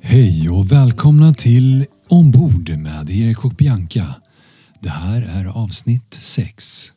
[0.00, 4.14] Hej och välkomna till Ombord med Erik och Bianca.
[4.80, 6.92] Det här är avsnitt 6.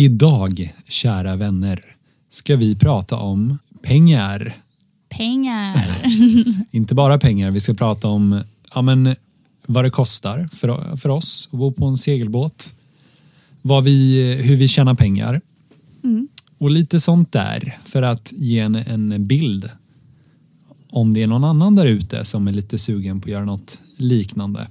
[0.00, 1.80] Idag, kära vänner,
[2.30, 4.56] ska vi prata om pengar.
[5.08, 5.74] Pengar.
[6.70, 8.40] Inte bara pengar, vi ska prata om
[8.74, 9.14] ja, men,
[9.66, 12.74] vad det kostar för, för oss att bo på en segelbåt.
[13.62, 15.40] Vad vi, hur vi tjänar pengar.
[16.58, 19.70] Och lite sånt där för att ge en, en bild
[20.90, 23.82] om det är någon annan där ute som är lite sugen på att göra något
[23.96, 24.68] liknande.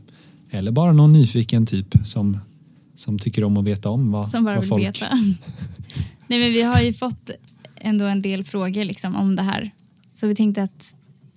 [0.51, 2.37] Eller bara någon nyfiken typ som,
[2.99, 4.83] som tycker om att veta om vad, Som bara vad vill folk...
[4.83, 5.05] veta.
[6.27, 7.29] Nej, men vi har ju fått
[7.75, 9.71] ändå en del frågor liksom, om det här.
[10.13, 10.95] Så vi tänkte att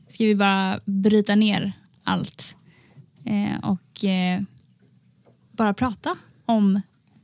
[0.09, 1.73] ska vi bara bryta ner
[2.05, 2.57] allt
[3.25, 4.43] eh, och eh,
[5.53, 6.81] bara prata om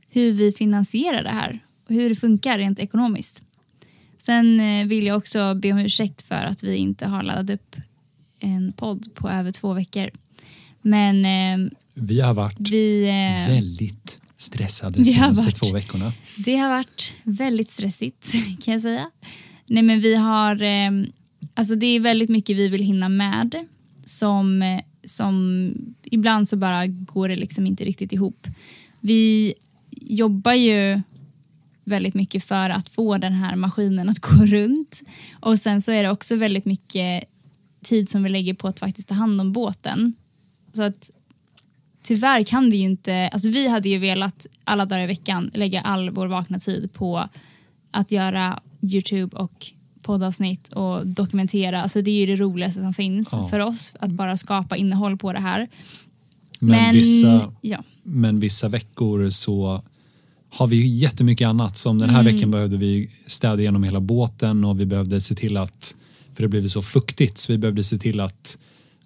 [0.09, 3.43] hur vi finansierar det här och hur det funkar rent ekonomiskt.
[4.17, 7.75] Sen eh, vill jag också be om ursäkt för att vi inte har laddat upp
[8.39, 10.09] en podd på över två veckor.
[10.81, 13.03] Men eh, Vi har varit vi...
[13.03, 15.55] Eh, väldigt stressade de senaste varit.
[15.55, 16.13] två veckorna.
[16.37, 18.31] Det har varit väldigt stressigt
[18.63, 19.11] kan jag säga.
[19.67, 20.91] Nej men vi har, eh,
[21.53, 23.67] alltså det är väldigt mycket vi vill hinna med
[24.05, 25.73] som, eh, som
[26.03, 28.47] ibland så bara går det liksom inte riktigt ihop.
[28.99, 29.53] Vi
[29.91, 31.01] jobbar ju
[31.83, 35.01] väldigt mycket för att få den här maskinen att gå runt
[35.39, 37.23] och sen så är det också väldigt mycket
[37.83, 40.13] tid som vi lägger på att faktiskt ta hand om båten.
[40.73, 41.09] Så att
[42.03, 45.81] tyvärr kan vi ju inte, alltså vi hade ju velat alla dagar i veckan lägga
[45.81, 47.29] all vår vakna tid på
[47.91, 49.65] att göra Youtube och
[50.01, 51.81] poddavsnitt och dokumentera.
[51.81, 53.47] Alltså det är ju det roligaste som finns Ja.
[53.47, 55.67] för oss, att bara skapa innehåll på det här.
[56.59, 59.83] Men, vissa, ja, men vissa veckor så
[60.49, 61.77] har vi jättemycket annat.
[61.77, 62.35] Som den här Mm.
[62.35, 65.95] veckan behövde vi städa igenom hela båten och vi behövde se till att,
[66.33, 68.57] för det blev så fuktigt, så vi behövde se till att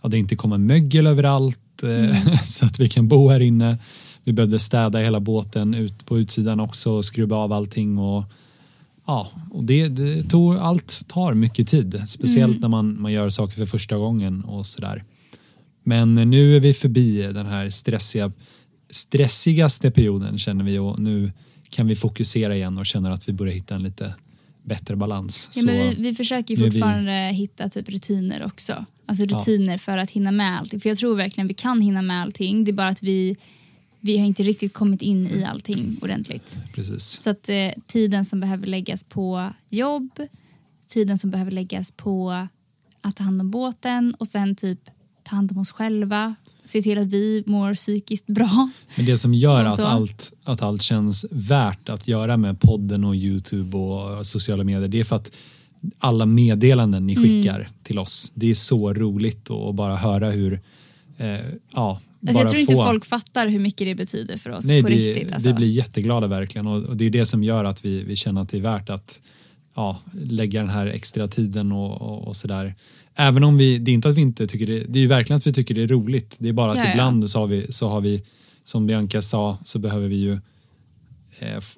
[0.02, 1.90] ja, det inte kommer mögel överallt eh,
[2.28, 2.38] Mm.
[2.44, 3.78] så att vi kan bo här inne.
[4.24, 8.24] Vi behövde städa hela båten ut på utsidan också och skruva av allting och
[9.08, 12.62] ja, och det, det tog, allt tar mycket tid, speciellt Mm.
[12.62, 15.04] när man, man gör saker för första gången och sådär.
[15.84, 18.32] Men nu är vi förbi den här stressiga,
[18.92, 21.32] stressigaste perioden känner vi och nu
[21.70, 24.14] kan vi fokusera igen och känner att vi börjar hitta en lite
[24.66, 25.50] bättre balans.
[25.54, 28.86] ja Så, men vi, vi försöker ju är vi- fortfarande hitta typ rutiner också.
[29.06, 30.80] Alltså rutiner för att hinna med allting.
[30.80, 32.64] För jag tror verkligen vi kan hinna med allting.
[32.64, 33.38] Det är bara att vi,
[34.00, 36.58] vi har inte riktigt kommit in i allting ordentligt.
[36.74, 37.04] precis.
[37.04, 37.56] Så att eh,
[37.88, 40.20] tiden som behöver läggas på jobb,
[40.88, 42.48] tiden som behöver läggas på
[43.02, 44.80] att ta hand om båten och sen typ
[45.24, 46.36] ta hand om oss själva,
[46.66, 48.70] se till att vi mår psykiskt bra.
[48.96, 53.16] Men det som gör att allt, att allt känns värt att göra med podden och
[53.16, 55.32] Youtube och sociala medier det är för att
[56.00, 57.24] alla meddelanden ni Mm.
[57.24, 58.32] skickar till oss.
[58.36, 60.62] Det är så roligt att bara höra hur
[61.18, 61.28] eh,
[61.74, 62.84] ja, Alltså jag tror inte få...
[62.86, 65.32] folk fattar hur mycket det betyder för oss Nej, på det, riktigt.
[65.34, 65.48] Alltså.
[65.48, 68.42] vi blir jätteglada verkligen och, och det är det som gör att vi, vi känner
[68.42, 69.22] att det är värt att
[69.76, 72.76] ja, lägga den här extra tiden och, och, och sådär.
[73.16, 75.38] Även om vi, det är inte att vi inte tycker det, det är ju verkligen
[75.38, 76.36] att vi tycker det är roligt.
[76.40, 76.92] Det är bara att Ja, ja.
[76.92, 78.24] ibland så har, vi, så har vi,
[78.64, 80.40] som Bianca sa, så behöver vi ju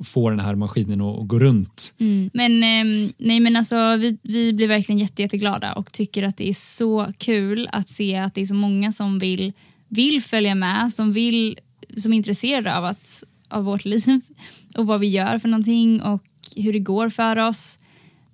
[0.03, 1.93] få den här maskinen att, gå runt.
[1.97, 2.29] Mm.
[2.33, 6.49] Men, ehm, nej, men alltså, vi, vi blir verkligen jätte, jätteglada och tycker att det
[6.49, 9.53] är så kul att se att det är så många som vill,
[9.87, 11.59] vill följa med, som, vill,
[11.97, 14.21] som är intresserade av, att, av vårt liv
[14.77, 16.23] och vad vi gör för någonting och
[16.55, 17.79] hur det går för oss.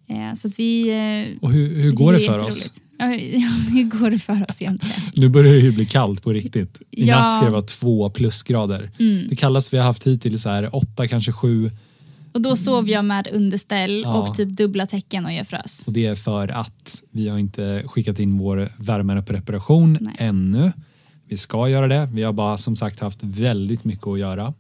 [0.08, 0.90] Eh, så att vi...
[0.90, 2.82] Eh, Och hur, hur går det för oss?
[3.72, 5.02] hur går det för oss egentligen?
[5.16, 6.82] Nu börjar det ju bli kallt på riktigt.
[6.92, 7.20] I Ja.
[7.20, 8.92] natt ska det vara två plusgrader.
[9.00, 9.28] Mm.
[9.30, 11.72] Det kallaste vi har haft hittills är åtta, kanske sju
[12.34, 14.14] Och då sov jag med underställ Ja.
[14.22, 15.84] och typ dubbla täcken och jag frös.
[15.88, 20.16] Och det är för att vi har inte skickat in vår värme på reparation Nej.
[20.18, 20.72] ännu.
[21.28, 22.10] Vi ska göra det.
[22.14, 24.54] Vi har bara som sagt haft väldigt mycket att göra.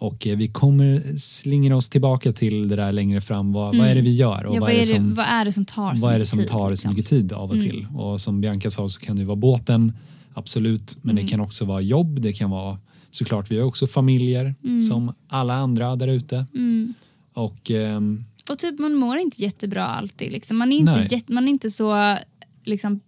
[0.00, 3.52] Och eh, vi kommer slingra oss tillbaka till det där längre fram.
[3.52, 4.46] Vad, vad är det vi gör?
[4.46, 4.54] Och Mm.
[4.54, 6.48] Ja, vad, är det som, vad är det som tar så mycket som tid?
[6.48, 6.90] tar så liksom?
[6.90, 7.70] mycket tid av och Mm.
[7.70, 7.86] till?
[7.94, 9.92] Och som Bianca sa så kan det vara båten,
[10.34, 10.98] absolut.
[11.02, 11.24] Men Mm.
[11.24, 12.20] det kan också vara jobb.
[12.20, 12.78] Det kan vara
[13.10, 14.54] såklart, vi har också familjer
[14.88, 16.46] som alla andra där ute.
[16.54, 16.94] Mm.
[17.32, 20.32] Och ehm, Och typ man mår inte jättebra alltid.
[20.32, 20.58] Liksom.
[20.58, 21.06] Man, är inte Nej.
[21.10, 22.16] jätte, man är inte så,
[22.64, 23.00] liksom,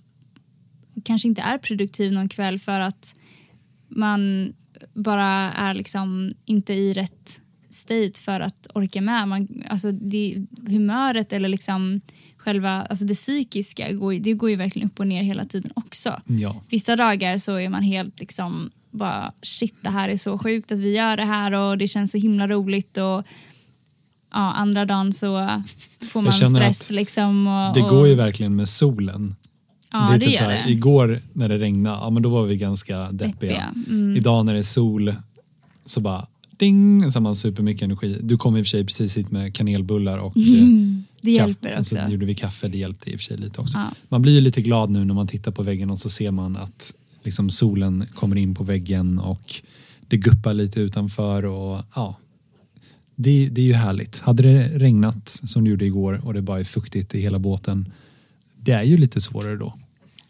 [1.04, 3.14] kanske inte är produktiv någon kväll för att
[3.88, 4.52] man
[4.94, 7.40] bara är liksom inte i rätt
[7.70, 9.28] state för att orka med.
[9.28, 10.36] Man, alltså det,
[10.66, 12.00] humöret eller liksom
[12.36, 16.20] själva alltså det psykiska går, det går ju verkligen upp och ner hela tiden också.
[16.26, 16.62] Ja.
[16.68, 20.78] Vissa dagar så är man helt liksom bara shit det här är så sjukt att
[20.78, 23.26] vi gör det här och det känns så himla roligt och
[24.32, 25.62] ja, andra dagen så
[26.00, 27.46] får man stress liksom.
[27.46, 29.36] Och, Det och, går ju verkligen med solen.
[29.92, 30.70] Ja, det är det typ gör så här, det.
[30.70, 33.28] Igår när det regnade, ja men då var vi ganska deppiga.
[33.30, 34.16] Deppiga, mm.
[34.16, 35.14] Idag när det är sol
[35.86, 38.18] så bara ding så har man supermycket energi.
[38.22, 40.42] Du kom i och för sig precis hit med kanelbullar och eh,
[41.20, 41.74] Det hjälper kaffe.
[41.74, 41.96] Och också.
[42.06, 43.78] så gjorde vi kaffe, det hjälpte i och för sig lite också.
[43.78, 43.92] Ja.
[44.08, 46.56] Man blir ju lite glad nu när man tittar på väggen och så ser man
[46.56, 49.62] att liksom solen kommer in på väggen och
[50.08, 52.16] det guppar lite utanför och ja,
[53.16, 54.20] det, det är ju härligt.
[54.20, 57.92] Hade det regnat som det gjorde igår och det bara är fuktigt i hela båten,
[58.64, 59.74] det är ju lite svårare då.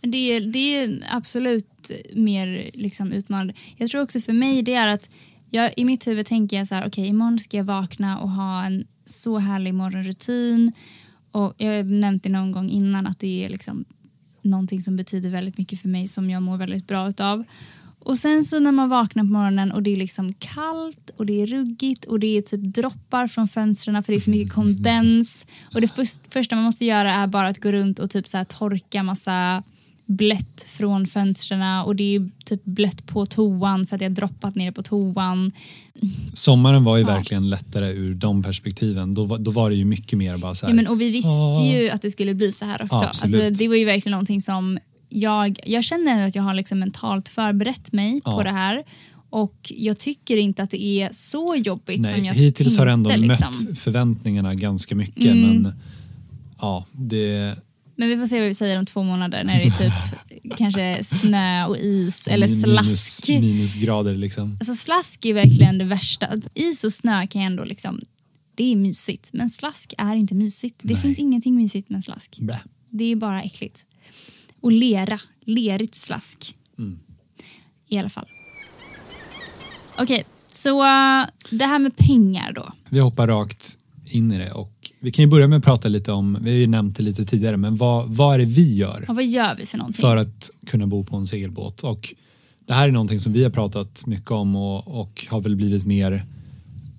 [0.00, 3.54] Det, det är absolut mer liksom utmanande.
[3.76, 5.08] Jag tror också för mig det är att
[5.50, 8.64] jag, i mitt huvud tänker jag så här, okej imorgon ska jag vakna och ha
[8.64, 10.72] en så härlig morgonrutin.
[11.32, 13.84] Och jag har nämnt det någon gång innan att det är liksom
[14.42, 17.44] någonting som betyder väldigt mycket för mig som jag mår väldigt bra utav.
[18.04, 21.42] Och sen så när man vaknar på morgonen och det är liksom kallt och det
[21.42, 25.46] är ruggigt och det är typ droppar från fönstren för det är så mycket kondens.
[25.74, 28.36] Och det först, första man måste göra är bara att gå runt och typ så
[28.36, 29.62] här torka massa
[30.06, 34.54] blött från fönstren och det är typ blött på toan för att jag har droppat
[34.54, 35.52] ner på toan.
[36.34, 37.08] Sommaren var ju Ja.
[37.14, 39.14] verkligen lättare ur de perspektiven.
[39.14, 40.72] Då, var- då var det ju mycket mer bara så här.
[40.72, 41.64] Ja, men, och vi visste Ja.
[41.66, 42.94] ju att det skulle bli så här också.
[42.96, 43.42] Ja, absolut.
[43.44, 44.78] alltså, det var ju verkligen någonting som
[45.12, 48.30] jag, jag känner att jag har liksom mentalt förberett mig Ja.
[48.32, 48.84] på det här.
[49.30, 52.92] Och jag tycker inte att det är så jobbigt som Nej, jag hittills har det
[52.92, 53.76] ändå tänkte, mött liksom.
[53.76, 55.62] förväntningarna ganska mycket Mm.
[55.62, 55.74] men
[56.60, 57.54] ja, det
[57.96, 61.04] Men vi får se vad vi säger om två månader när det är typ kanske
[61.04, 63.28] snö och is eller slask.
[63.28, 64.56] Minus, minusgrader liksom.
[64.60, 66.28] Alltså slask är verkligen det värsta.
[66.54, 68.00] Is och snö kan jag ändå liksom,
[68.54, 69.30] det är mysigt.
[69.32, 70.80] Men slask är inte mysigt.
[70.82, 71.02] Det Nej.
[71.02, 72.38] finns ingenting mysigt med slask.
[72.40, 72.60] Blä.
[72.90, 73.84] Det är bara äckligt.
[74.62, 76.56] Och lera, lerigt slask.
[76.78, 76.98] Mm.
[77.88, 78.26] I alla fall.
[79.98, 82.72] Okej, så uh, det här med pengar då.
[82.88, 86.12] Vi hoppar rakt in i det och vi kan ju börja med att prata lite
[86.12, 89.04] om, vi har ju nämnt det lite tidigare, men vad, vad är det vi gör
[89.08, 90.02] Och vad gör vi för någonting?
[90.02, 91.80] för att kunna bo på en segelbåt?
[91.80, 92.14] Och
[92.66, 95.86] det här är någonting som vi har pratat mycket om och, och har väl blivit
[95.86, 96.26] mer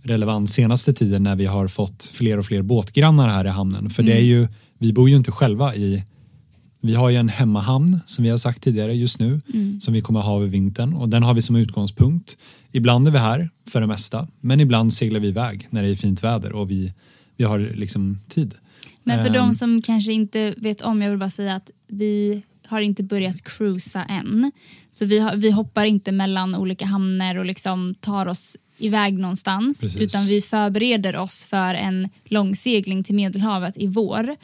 [0.03, 3.89] relevant senaste tiden när vi har fått fler och fler båtgrannar här i hamnen.
[3.89, 6.03] För det är ju, vi bor ju inte själva i
[6.83, 9.41] vi har ju en hemmahamn som vi har sagt tidigare just nu
[9.79, 12.37] som vi kommer ha över vintern och den har vi som utgångspunkt.
[12.71, 15.95] Ibland är vi här för det mesta men ibland seglar vi iväg när det är
[15.95, 16.93] fint väder och vi,
[17.37, 18.55] vi har liksom tid.
[19.03, 19.33] Men för Ehm.
[19.33, 23.43] de som kanske inte vet om, jag vill bara säga att vi har inte börjat
[23.43, 24.51] cruisa än.
[24.91, 29.79] Så vi, har, vi hoppar inte mellan olika hamnar och liksom tar oss iväg någonstans.
[29.79, 29.97] Precis.
[29.97, 34.35] Utan vi förbereder oss för en långsegling till Medelhavet i vår.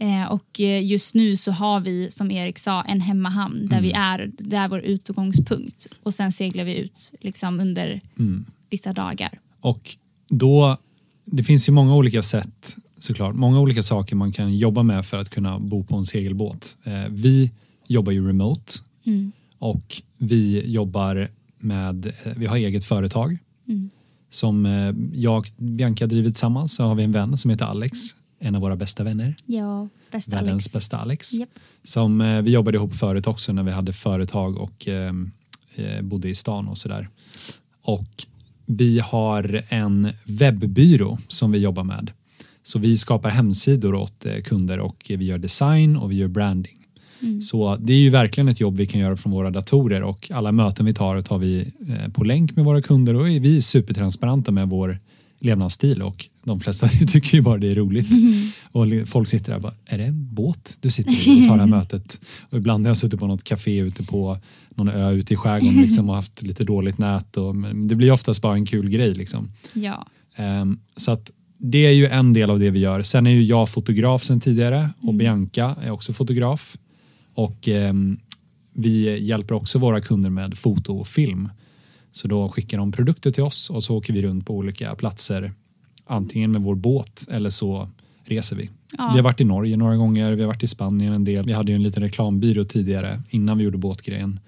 [0.00, 3.92] Eh, och eh, just nu så har vi, som Erik sa, en hemmahamn där vi
[3.92, 5.86] är, det är vår utgångspunkt.
[6.02, 8.00] Och sen seglar vi ut liksom under
[8.70, 9.38] vissa dagar.
[9.60, 9.96] Och
[10.28, 10.76] då,
[11.24, 15.18] det finns ju många olika sätt såklart, många olika saker man kan jobba med för
[15.18, 16.76] att kunna bo på en segelbåt.
[16.84, 17.50] Eh, vi
[17.86, 18.72] jobbar ju remote
[19.58, 23.38] och vi jobbar med, vi har eget företag
[24.30, 26.74] som eh, jag och Bianca driver tillsammans.
[26.74, 27.98] Så har vi en vän som heter Alex,
[28.40, 29.34] en av våra bästa vänner.
[29.46, 30.72] Ja, bästa Världens Alex.
[30.72, 31.32] bästa Alex.
[31.34, 31.48] Japp.
[31.84, 35.12] Som eh, vi jobbade ihop förut också när vi hade företag och eh,
[35.74, 37.08] eh, bodde i stan och sådär.
[37.82, 38.08] Och
[38.66, 42.10] vi har en webbyrå som vi jobbar med.
[42.62, 46.76] Så vi skapar hemsidor åt eh, kunder och vi gör design och vi gör branding.
[47.42, 50.52] Så det är ju verkligen ett jobb vi kan göra från våra datorer och alla
[50.52, 51.72] möten vi tar tar vi
[52.12, 54.98] på länk med våra kunder och vi är supertransparenta med vår
[55.40, 58.10] levnadsstil och de flesta tycker ju bara det är roligt.
[58.72, 61.48] Och le- folk sitter där och bara, är det en båt du sitter i och
[61.48, 62.20] tar det här mötet?
[62.50, 64.38] Och ibland har jag suttit på något café ute på
[64.74, 67.36] någon ö ute i skärgården liksom, och haft lite dåligt nät.
[67.36, 69.14] Och, men det blir oftast bara en kul grej.
[69.14, 69.48] Liksom.
[69.72, 70.06] Ja.
[70.36, 73.02] Ehm, så att det är ju en del av det vi gör.
[73.02, 76.76] Sen är ju jag fotograf sen tidigare och Bianca är också fotograf.
[77.34, 78.18] Och ehm,
[78.74, 81.48] vi hjälper också våra kunder med foto och film.
[82.12, 85.52] Så då skickar de produkter till oss och så åker vi runt på olika platser.
[86.06, 87.88] Antingen med vår båt eller så
[88.24, 88.70] reser vi.
[88.98, 89.10] Ja.
[89.12, 91.46] Vi har varit i Norge några gånger, vi har varit i Spanien en del.
[91.46, 94.40] Vi hade ju en liten reklambyrå tidigare innan vi gjorde båtgrejen.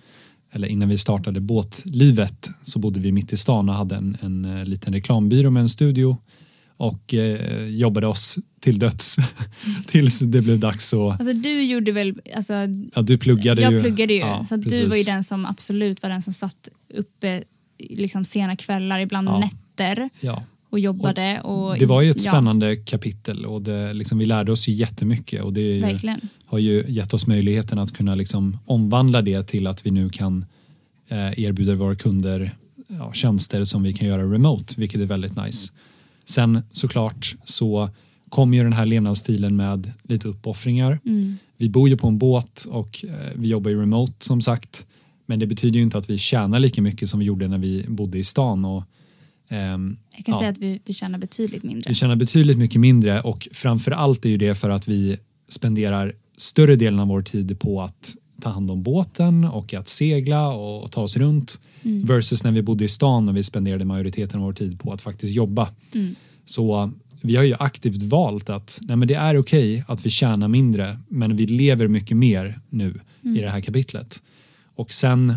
[0.52, 4.45] Eller innan vi startade båtlivet så bodde vi mitt i stan och hade en, en
[4.45, 6.19] eh, liten reklambyrå med en studio
[6.76, 9.16] och eh, jobbade oss till döds
[9.87, 11.21] tills det blev dags att...
[11.21, 12.52] Alltså du gjorde väl, alltså,
[12.95, 13.81] Ja, du pluggade jag ju.
[13.81, 17.42] pluggade ju Ja, så du var ju den som absolut var den som satt uppe
[17.91, 19.39] liksom sena kvällar, ibland Ja.
[19.39, 20.43] nätter Ja.
[20.71, 21.41] och jobbade.
[21.41, 25.43] Och, Det var ju ett spännande kapitel och det, liksom, vi lärde oss ju jättemycket
[25.43, 25.97] och det ju,
[26.47, 30.45] har ju gett oss möjligheten att kunna liksom omvandla det till att vi nu kan
[31.09, 32.55] eh, erbjuda våra kunder
[32.87, 35.73] ja, tjänster som vi kan göra remote, vilket är väldigt nice.
[36.25, 37.91] Sen såklart så
[38.29, 41.01] kommer ju den här levnadsstilen med lite uppoffringar.
[41.05, 41.37] Mm.
[41.57, 44.87] Vi bor ju på en båt och eh, vi jobbar ju remote som sagt.
[45.33, 47.85] Men det betyder ju inte att vi tjänar lika mycket som vi gjorde när vi
[47.89, 48.65] bodde i stan.
[48.65, 48.85] Och,
[49.49, 50.39] ehm, Jag kan ja.
[50.39, 51.89] säga att vi, vi tjänar betydligt mindre.
[51.89, 55.17] Vi tjänar betydligt mycket mindre och framför allt är ju det för att vi
[55.49, 60.49] spenderar större delen av vår tid på att ta hand om båten och att segla
[60.49, 64.47] och ta oss runt versus när vi bodde i stan och vi spenderade majoriteten av
[64.47, 65.69] vår tid på att faktiskt jobba.
[65.95, 66.15] Mm.
[66.45, 70.49] Så vi har ju aktivt valt att nej men det är okej att vi tjänar
[70.49, 74.23] mindre men vi lever mycket mer nu i det här kapitlet.
[74.75, 75.35] Och sen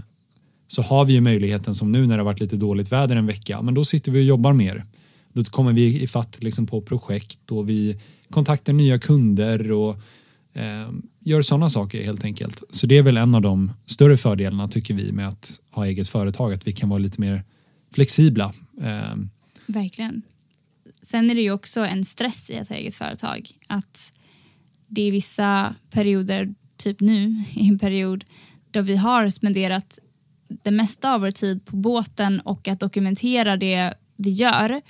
[0.67, 3.25] så har vi ju möjligheten som nu när det har varit lite dåligt väder en
[3.25, 4.85] vecka, men då sitter vi och jobbar mer.
[5.33, 7.99] Då kommer vi i fatt liksom på projekt och vi
[8.29, 9.97] kontaktar nya kunder och
[10.53, 10.89] eh,
[11.19, 12.63] gör sådana saker helt enkelt.
[12.69, 16.09] Så det är väl en av de större fördelarna tycker vi med att ha eget
[16.09, 17.43] företag, att vi kan vara lite mer
[17.93, 18.53] flexibla.
[18.81, 19.15] Eh,
[19.65, 20.21] Verkligen.
[21.01, 23.49] Sen är det ju också en stress i att ha eget företag.
[23.67, 24.13] Att
[24.87, 28.25] det är vissa perioder, typ nu, i en period
[28.75, 29.99] då vi har spenderat
[30.63, 34.81] det mesta av vår tid på båten och att dokumentera det vi gör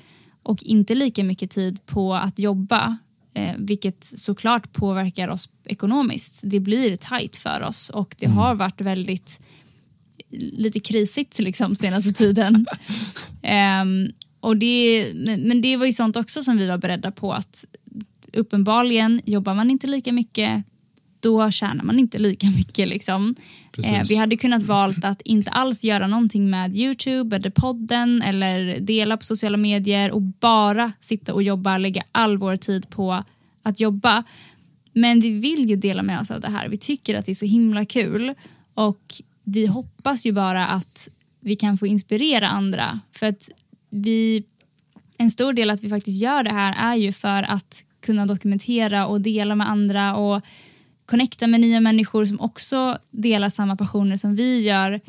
[0.43, 2.97] och inte lika mycket tid på att jobba
[3.33, 6.41] eh, vilket såklart påverkar oss ekonomiskt.
[6.43, 9.39] Det blir tajt för oss och det har varit väldigt
[10.39, 12.65] lite krisigt liksom senaste tiden.
[13.41, 14.07] Ehm,
[14.39, 17.65] och det, men men det var ju sånt också som vi var beredda på att
[18.33, 20.65] uppenbarligen jobbar man inte lika mycket
[21.25, 22.87] då tjänar man inte lika mycket.
[22.87, 23.35] Liksom.
[23.83, 28.79] Eh, vi hade kunnat valt att inte alls göra någonting med Youtube eller podden eller
[28.79, 33.23] dela på sociala medier och bara sitta och jobba, lägga all vår tid på
[33.63, 34.23] att jobba.
[34.93, 36.69] Men vi vill ju dela med oss av det här.
[36.69, 38.33] Vi tycker att det är så himla kul
[38.73, 42.99] och vi hoppas ju bara att vi kan få inspirera andra.
[43.11, 43.49] För att
[43.89, 44.43] vi,
[45.17, 49.07] en stor del att vi faktiskt gör det här är ju för att kunna dokumentera
[49.07, 50.41] och dela med andra och
[51.05, 55.01] connecta med nya människor som också delar samma passioner som vi gör.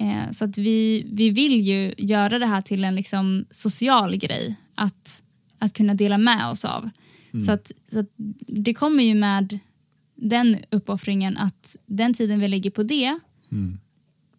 [0.00, 4.56] Eh, så att vi, vi vill ju göra det här till en liksom social grej
[4.74, 5.22] att,
[5.58, 6.90] att kunna dela med oss av.
[7.46, 8.06] Så, att, så att
[8.46, 9.58] det kommer ju med
[10.14, 13.18] den uppoffringen att den tiden vi lägger på det
[13.52, 13.78] Mm.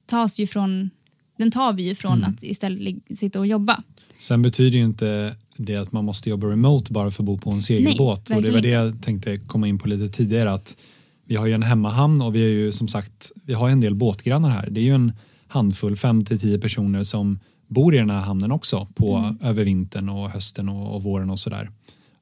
[0.05, 0.89] tas ju från,
[1.37, 3.83] den tar vi ju från att istället sitta och jobba.
[4.17, 7.51] Sen betyder ju inte det att man måste jobba remote bara för att bo på
[7.51, 8.29] en segelbåt.
[8.29, 10.53] Nej, och det var det jag tänkte komma in på lite tidigare.
[10.53, 10.77] att
[11.25, 13.95] Vi har ju en hemmahamn och vi har ju som sagt vi har en del
[13.95, 14.69] båtgrannar här.
[14.71, 15.13] Det är ju en
[15.47, 20.09] handfull, fem till tio personer som bor i den här hamnen också på över vintern
[20.09, 21.69] och hösten och, och våren och sådär.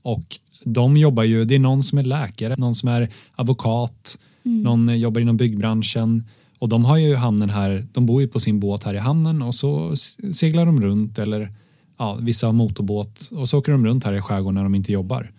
[0.02, 5.00] Och de jobbar ju, det är någon som är läkare, någon som är advokat, någon
[5.00, 6.24] jobbar inom byggbranschen
[6.60, 9.42] och de har ju hamnen här, de bor ju på sin båt här i hamnen
[9.42, 9.96] och så
[10.34, 11.52] seglar de runt eller
[11.98, 14.92] ja, vissa har motorbåt och så åker de runt här i skärgården när de inte
[14.92, 15.32] jobbar.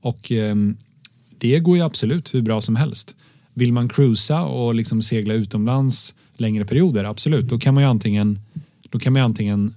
[0.00, 0.54] Och eh,
[1.38, 3.14] det går ju absolut hur bra som helst.
[3.54, 8.40] Vill man cruisa och liksom segla utomlands längre perioder, absolut, då kan man ju antingen,
[8.90, 9.74] då kan man ju antingen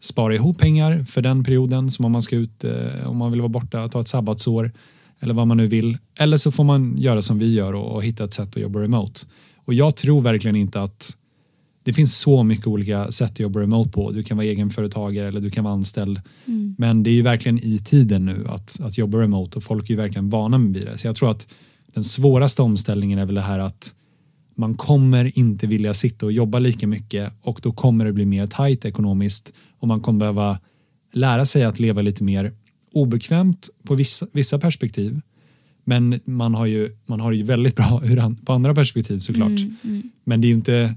[0.00, 3.40] spara ihop pengar för den perioden som om man ska ut, eh, om man vill
[3.40, 4.72] vara borta, ta ett sabbatsår
[5.20, 5.98] eller vad man nu vill.
[6.18, 8.80] Eller så får man göra som vi gör och, och hitta ett sätt att jobba
[8.80, 9.20] remote.
[9.64, 11.16] Och jag tror verkligen inte att
[11.84, 14.10] det finns så mycket olika sätt att jobba remote på.
[14.10, 16.20] Du kan vara egenföretagare eller du kan vara anställd.
[16.78, 19.90] Men det är ju verkligen i tiden nu att, att jobba remote och folk är
[19.90, 20.98] ju verkligen vana med det.
[20.98, 21.48] Så jag tror att
[21.94, 23.94] den svåraste omställningen är väl det här att
[24.54, 28.46] man kommer inte vilja sitta och jobba lika mycket och då kommer det bli mer
[28.46, 30.58] tajt ekonomiskt och man kommer behöva
[31.12, 32.52] lära sig att leva lite mer
[32.92, 35.20] obekvämt på vissa, vissa perspektiv.
[35.84, 38.02] Men man har ju, man har det ju väldigt bra
[38.44, 39.60] på andra perspektiv såklart.
[39.84, 40.94] Mm, Men det är ju inte,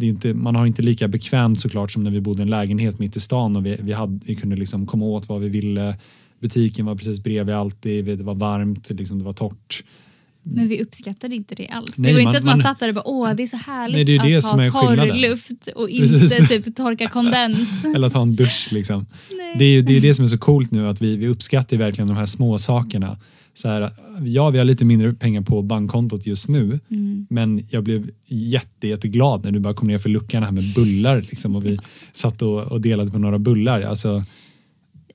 [0.00, 2.50] det är inte, man har inte lika bekvämt såklart som när vi bodde i en
[2.50, 5.48] lägenhet mitt i stan och vi, vi, hade, vi kunde liksom komma åt vad vi
[5.48, 5.96] ville.
[6.40, 9.84] Butiken var precis bredvid alltid, det var varmt, liksom det var torrt.
[10.42, 11.92] Men vi uppskattade inte det alls.
[11.96, 13.46] Nej, det var man- inte att man, man- satt där och bara åh det är
[13.46, 15.20] så härligt Nej, det är det att ha torr skillnaden.
[15.20, 16.48] luft och inte Precis.
[16.48, 17.84] typ torka kondens.
[17.94, 19.06] Eller ta en dusch liksom.
[19.30, 19.54] Nej.
[19.58, 21.76] Det är ju det, är det som är så coolt nu att vi, vi uppskattar
[21.76, 23.18] verkligen de här små sakerna.
[23.54, 23.92] Så här,
[24.24, 27.26] ja, vi har lite mindre pengar på bankkontot just nu, Mm.
[27.30, 31.20] men jag blev jätte, jätteglad när du bara kom ner för luckan här med bullar
[31.20, 31.78] liksom, och vi
[32.12, 33.80] satt och, och delade på några bullar.
[33.80, 34.24] Alltså,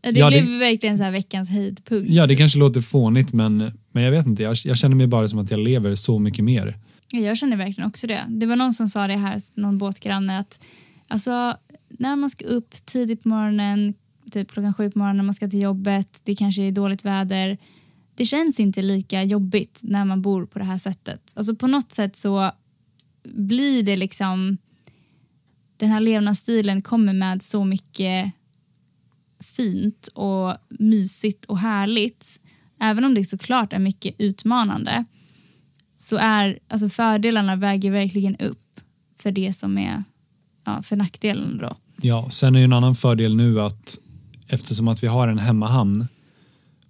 [0.02, 2.10] det Ja, det- blev verkligen så här veckans höjdpunkt.
[2.10, 4.44] ja, det kanske låter fånigt, men, men jag vet inte.
[4.44, 6.78] Jag, jag känner mig bara som att jag lever så mycket mer.
[7.14, 8.24] Ja, Jag känner verkligen också det.
[8.30, 10.60] Det var någon som sa det här, någon båtgranne, att
[11.08, 11.54] alltså,
[11.90, 13.94] när man ska upp tidigt på morgonen,
[14.32, 17.58] typ klockan sju på morgonen, man ska till jobbet, det kanske är dåligt väder.
[18.16, 21.34] Det känns inte lika jobbigt när man bor på det här sättet.
[21.36, 22.52] Alltså på något sätt så
[23.24, 24.58] blir det liksom
[25.78, 28.32] den här levnadsstilen kommer med så mycket
[29.40, 32.40] fint och mysigt och härligt.
[32.80, 35.06] Även om det såklart är mycket utmanande
[35.96, 38.82] så är alltså fördelarna väger verkligen upp
[39.20, 40.04] för det som är
[40.66, 41.78] ja, för nackdelen då.
[42.02, 44.00] Ja, sen är ju en annan fördel nu att
[44.48, 46.08] eftersom att vi har en hemmahamn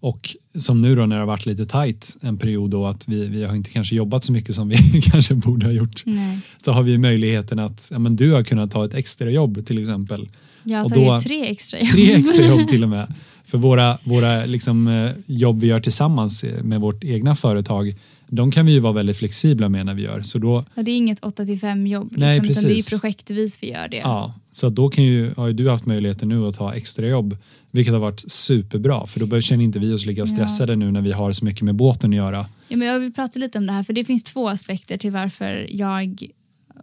[0.05, 3.27] och som nu då när det har varit lite tajt en period då att vi,
[3.27, 6.01] vi har inte kanske jobbat så mycket som vi kanske borde ha gjort.
[6.05, 6.39] Nej.
[6.57, 9.81] Så har vi möjligheten att ja, men du har kunnat ta ett extra jobb till
[9.81, 10.29] exempel.
[10.63, 11.89] Jag har tagit tre extra jobb.
[11.89, 13.13] Tre extra jobb till och med.
[13.45, 17.95] För våra, våra liksom, eh, jobb vi gör tillsammans eh, med vårt egna företag
[18.27, 20.21] de kan vi ju vara väldigt flexibla med när vi gör.
[20.21, 22.11] Så då, Ja, det är inget 8 till 5 jobb.
[22.11, 22.89] Liksom, Nej, utan det är precis.
[22.89, 23.97] projektvis vi gör det.
[23.97, 27.37] ja, så då kan ju, har ju du haft möjligheten nu att ta extra jobb
[27.75, 31.11] vilket har varit superbra för då känner inte vi oss lika stressade nu när vi
[31.11, 32.45] har så mycket med båten att göra.
[32.67, 35.11] Ja, men jag vill prata lite om det här för det finns två aspekter till
[35.11, 36.27] varför jag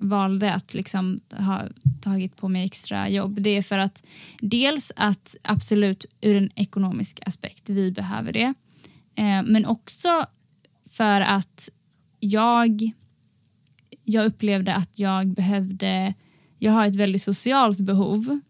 [0.01, 1.63] valde att liksom ha
[2.01, 3.41] tagit på mig extra jobb.
[3.41, 4.07] Det är för att
[4.41, 8.55] dels att absolut ur en ekonomisk aspekt, vi behöver det.
[9.15, 10.25] Eh, men också
[10.91, 11.69] för att
[12.21, 12.93] jag,
[14.05, 16.15] jag upplevde att jag behövde,
[16.59, 18.41] jag har ett väldigt socialt behov.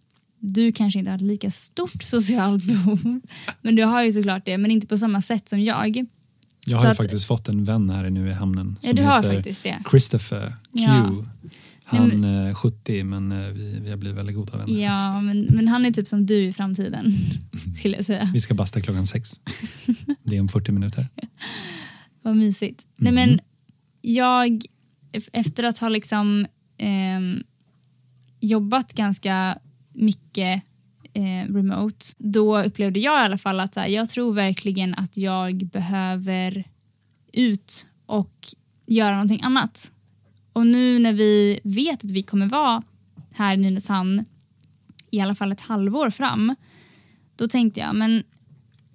[0.44, 3.20] Du kanske inte har ett lika stort socialt behov,
[3.62, 6.06] men du har ju såklart det, men inte på samma sätt som jag.
[6.66, 9.02] Jag har ju att- faktiskt fått en vän här nu i hamnen Ja, som du
[9.02, 9.78] har heter faktiskt det.
[9.90, 10.82] Christopher Q.
[10.82, 11.24] Ja.
[11.84, 14.80] Han är 70 men eh, vi, vi har blivit väldigt goda vänner.
[14.82, 17.12] Ja, men, men han är typ som du i framtiden,
[17.78, 18.30] skulle jag säga.
[18.34, 19.40] Vi ska basta klockan sex.
[20.22, 21.08] Det är om 40 minuter.
[22.22, 22.86] Vad mysigt.
[22.96, 23.40] Nej, men
[24.00, 24.62] jag,
[25.32, 26.46] efter att ha liksom
[26.78, 27.42] ehm,
[28.40, 29.58] jobbat ganska
[29.92, 30.62] mycket
[31.12, 35.16] eh, remote, då upplevde jag i alla fall att så här, jag tror verkligen att
[35.16, 36.64] jag behöver
[37.32, 38.46] ut och
[38.86, 39.92] göra någonting annat.
[40.52, 42.82] Och nu när vi vet att vi kommer vara
[43.34, 44.24] här i Nynäshamn
[45.10, 46.54] i alla fall ett halvår fram,
[47.36, 48.22] då tänkte jag men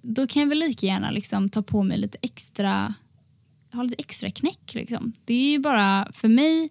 [0.02, 2.94] då kan jag väl lika gärna liksom ta på mig lite extra
[3.72, 4.74] ha lite extra knäck.
[4.74, 5.12] Liksom.
[5.24, 6.70] Det är ju bara för mig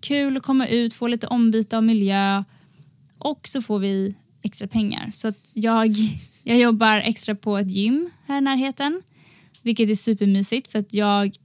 [0.00, 2.44] kul att komma ut, få lite ombyte av miljö
[3.18, 5.10] och så får vi extra pengar.
[5.14, 5.96] Så att jag,
[6.42, 9.02] jag jobbar extra på ett gym här i närheten
[9.62, 11.36] vilket är supermysigt för att jag,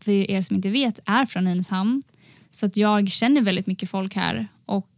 [0.00, 2.02] för er som inte vet, är från Nynäshamn.
[2.50, 4.90] Så att jag känner väldigt mycket folk här och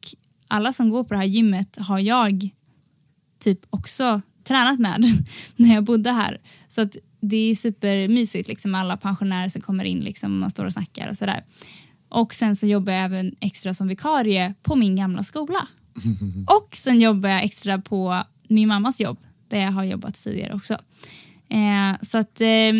[0.48, 2.48] alla som går på det här gymmet har jag
[3.38, 5.04] typ också tränat med
[5.56, 6.40] när jag bodde här.
[6.68, 10.50] Så att det är supermysigt liksom med alla pensionärer som kommer in liksom och man
[10.50, 11.44] står och snackar och sådär.
[12.08, 15.68] Och sen så jobbar jag även extra som vikarie på min gamla skola.
[16.46, 20.74] Och sen jobbar jag extra på min mammas jobb där jag har jobbat tidigare också.
[21.48, 22.72] Eh, så att, eh,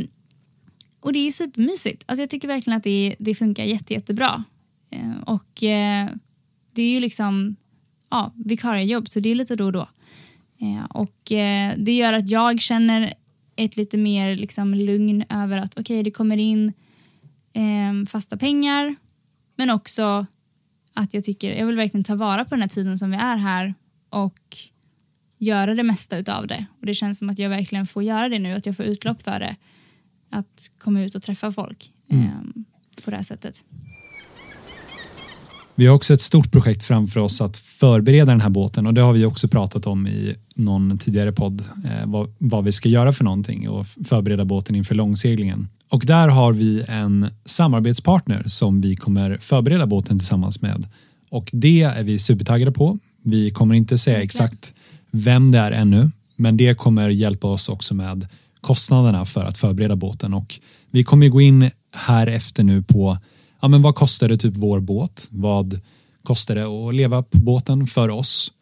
[1.01, 2.05] och det är supermysigt.
[2.07, 4.45] Alltså jag tycker verkligen att det, det funkar jätte, jättebra.
[4.91, 6.11] Eh, och eh,
[6.73, 7.57] det är ju liksom
[8.11, 9.89] ja, vikariejobb så det är lite då och då.
[10.61, 13.15] Eh, och eh, det gör att jag känner
[13.57, 16.73] ett lite mer liksom, lugn över att okej, det kommer in
[17.53, 18.97] eh, fasta pengar
[19.57, 20.27] men också
[20.95, 23.37] att jag tycker jag vill verkligen ta vara på den här tiden som vi är
[23.37, 23.75] här
[24.11, 24.39] och
[25.39, 26.67] göra det mesta utav det.
[26.81, 29.23] Och det känns som att jag verkligen får göra det nu, att jag får utlopp
[29.23, 29.57] för det.
[30.31, 32.19] Att komma ut och träffa folk eh,
[33.05, 33.65] på det här sättet.
[35.75, 39.01] Vi har också ett stort projekt framför oss att förbereda den här båten och det
[39.01, 43.13] har vi också pratat om i någon tidigare podd eh, vad, vad vi ska göra
[43.13, 45.69] för någonting och förbereda båten inför långseglingen.
[45.89, 50.87] Och där har vi en samarbetspartner som vi kommer förbereda båten tillsammans med
[51.31, 52.99] och det är vi supertaggade på.
[53.23, 54.75] Vi kommer inte säga exakt
[55.11, 58.29] vem det är ännu men det kommer hjälpa oss också med
[58.61, 63.19] kostnaderna för att förbereda båten och vi kommer gå in här efter nu på
[63.63, 65.29] ja, men vad kostar det typ vår båt?
[65.31, 65.81] Vad
[66.23, 68.53] kostar det att leva på båten för oss?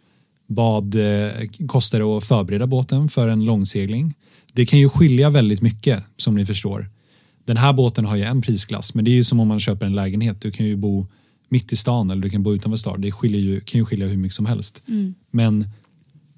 [0.47, 1.31] Vad eh,
[1.69, 4.15] kostar det att förbereda båten för en långsegling?
[4.53, 6.91] Det kan ju skilja väldigt mycket som ni förstår.
[7.45, 9.87] Den här båten har ju en prisklass men det är ju som om man köper
[9.87, 10.41] en lägenhet.
[10.41, 11.07] Du kan ju bo
[11.49, 13.01] mitt i stan eller du kan bo utanför stan.
[13.01, 14.83] Det skiljer ju, kan ju skilja hur mycket som helst.
[15.31, 15.69] Men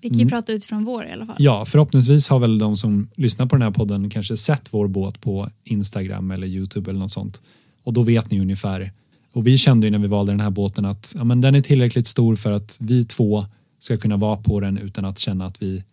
[0.01, 1.37] Vi kan ju prata utifrån vår i alla fall.
[1.39, 5.21] Ja, förhoppningsvis har väl de som lyssnar på den här podden kanske sett vår båt
[5.21, 7.43] på Instagram eller Youtube eller något sånt.
[7.83, 8.93] Och då vet ni ungefär.
[9.33, 11.61] Och vi kände ju när vi valde den här båten att ja, men den är
[11.61, 13.47] tillräckligt stor för att vi två
[13.79, 15.85] ska kunna vara på den utan att känna att vi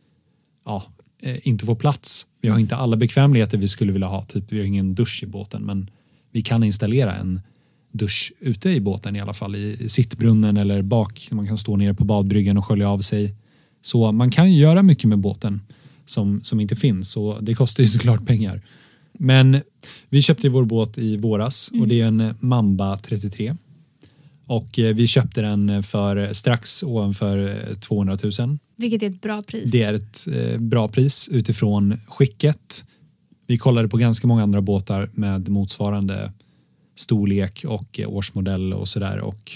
[0.66, 0.84] ja,
[1.22, 2.26] inte får plats.
[2.42, 4.24] Vi har inte alla bekvämligheter vi skulle vilja ha.
[4.24, 5.90] Typ, vi har ingen dusch i båten men
[6.32, 7.42] vi kan installera en
[7.92, 11.28] dusch ute i båten i alla fall i sittbrunnen eller bak.
[11.32, 13.36] Man kan stå nere på badbryggan och skölja av sig.
[13.82, 15.62] Så man kan göra mycket med båten
[16.06, 18.62] som, som inte finns och det kostar ju såklart pengar.
[19.14, 19.62] Men
[20.10, 23.56] vi köpte vår båt i våras och det är en Mamba 33.
[24.52, 28.58] Och eh, vi köpte den för strax ovanför 200 000.
[28.78, 29.72] Vilket är ett bra pris.
[29.72, 32.86] Det är ett eh, bra pris utifrån skicket.
[33.48, 36.32] Vi kollade på ganska många andra båtar med motsvarande
[36.96, 39.52] storlek och eh, årsmodell och sådär och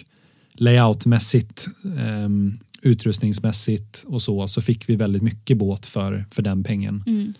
[0.53, 7.03] layoutmässigt um, utrustningsmässigt och så så fick vi väldigt mycket båt för, för den pengen.
[7.08, 7.34] Mm.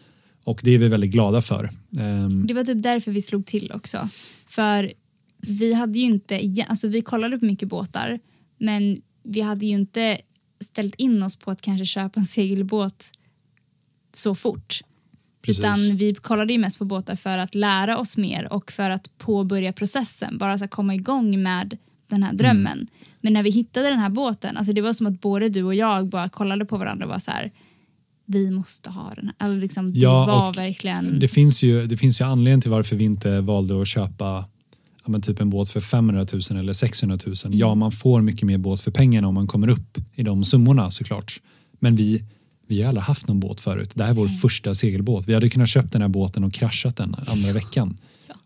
[0.44, 1.70] Och det är vi väldigt glada för.
[2.00, 4.10] Um, Det var typ därför vi slog till också.
[4.46, 4.92] För
[5.48, 8.20] vi hade ju inte, alltså vi kollade på mycket båtar
[8.58, 10.18] men vi hade ju inte
[10.64, 13.12] ställt in oss på att kanske köpa en segelbåt
[14.14, 14.82] så fort.
[15.42, 15.60] Precis.
[15.60, 19.18] Utan vi kollade ju mest på båtar för att lära oss mer och för att
[19.18, 21.78] påbörja processen, bara så att komma igång med
[22.08, 22.78] den här drömmen.
[22.78, 22.88] Mm.
[23.22, 25.76] Men när vi hittade den här båten, alltså det var som att både du och
[25.76, 27.52] jag bara kollade på varandra och var så här,
[28.26, 29.32] vi måste ha den.
[29.38, 31.20] Alltså liksom, det Ja, var verkligen...
[31.20, 34.46] det, finns ju, det finns ju anledning till varför vi inte valde att köpa
[35.06, 37.36] ja, men typ en båt för 500 000 eller 600 000.
[37.46, 37.60] Mm.
[37.60, 40.92] Ja, man får mycket mer båt för pengarna om man kommer upp i de summorna
[40.92, 41.42] såklart.
[41.80, 42.24] Men vi,
[42.68, 43.92] vi har aldrig haft någon båt förut.
[43.96, 45.28] Det här är vår första segelbåt.
[45.28, 47.98] Vi hade kunnat köpt den här båten och kraschat den andra veckan.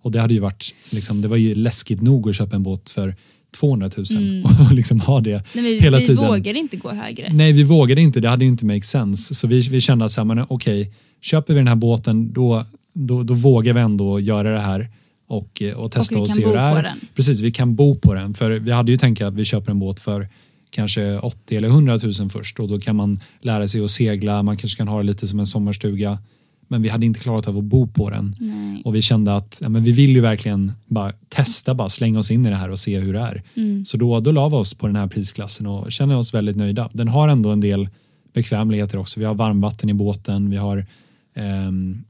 [0.01, 2.89] Och det hade ju varit, liksom, det var ju läskigt nog att köpa en båt
[2.89, 3.15] för
[3.59, 4.05] 200 000
[4.69, 5.43] och liksom ha det Mm.
[5.53, 6.27] Nej, men hela vi tiden.
[6.27, 7.33] vågade inte gå högre.
[7.33, 8.19] Nej, vi vågade inte.
[8.19, 9.35] Det hade ju inte make sense.
[9.35, 10.17] Så vi, vi kände att
[10.47, 14.89] okej, köper vi den här båten då, då, då vågar vi ändå göra det här
[15.29, 16.93] och, eh, och testa vi och, kan se hur det är.
[17.15, 18.33] Precis, vi kan bo på den.
[18.33, 20.27] För vi hade ju tänkt att vi köper en båt för
[20.69, 24.57] kanske 80 eller 100 000 först och då kan man lära sig att segla, man
[24.57, 26.19] kanske kan ha det lite som en sommarstuga.
[26.67, 28.35] Men vi hade inte klarat av att bo på den.
[28.39, 28.81] Nej.
[28.85, 32.31] Och vi kände att ja, men vi vill ju verkligen bara testa, bara slänga oss
[32.31, 33.43] in i det här och se hur det är.
[33.55, 33.85] Mm.
[33.85, 36.89] Så då, då la vi oss på den här prisklassen och känner oss väldigt nöjda.
[36.93, 37.89] Den har ändå en del
[38.33, 39.19] bekvämligheter också.
[39.19, 40.85] Vi har varmvatten i båten, vi har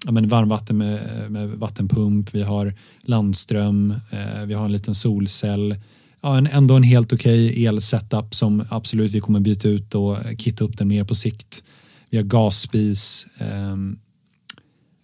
[0.06, 5.76] ja, men varmvatten med, med vattenpump, vi har landström, eh, vi har en liten solcell.
[6.22, 10.64] Ja, en, ändå en helt okej elsetup som absolut vi kommer byta ut och kitta
[10.64, 11.64] upp den mer på sikt.
[12.10, 13.98] Vi har gasspis, ehm,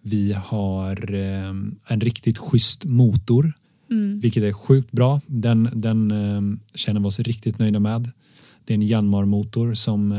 [0.02, 1.48] vi har eh,
[1.86, 3.52] en riktigt schysst motor,
[3.90, 4.20] Mm.
[4.20, 5.20] vilket är sjukt bra.
[5.26, 8.10] Den, den känner vi oss riktigt nöjda med.
[8.64, 10.12] Det är en Janmar-motor som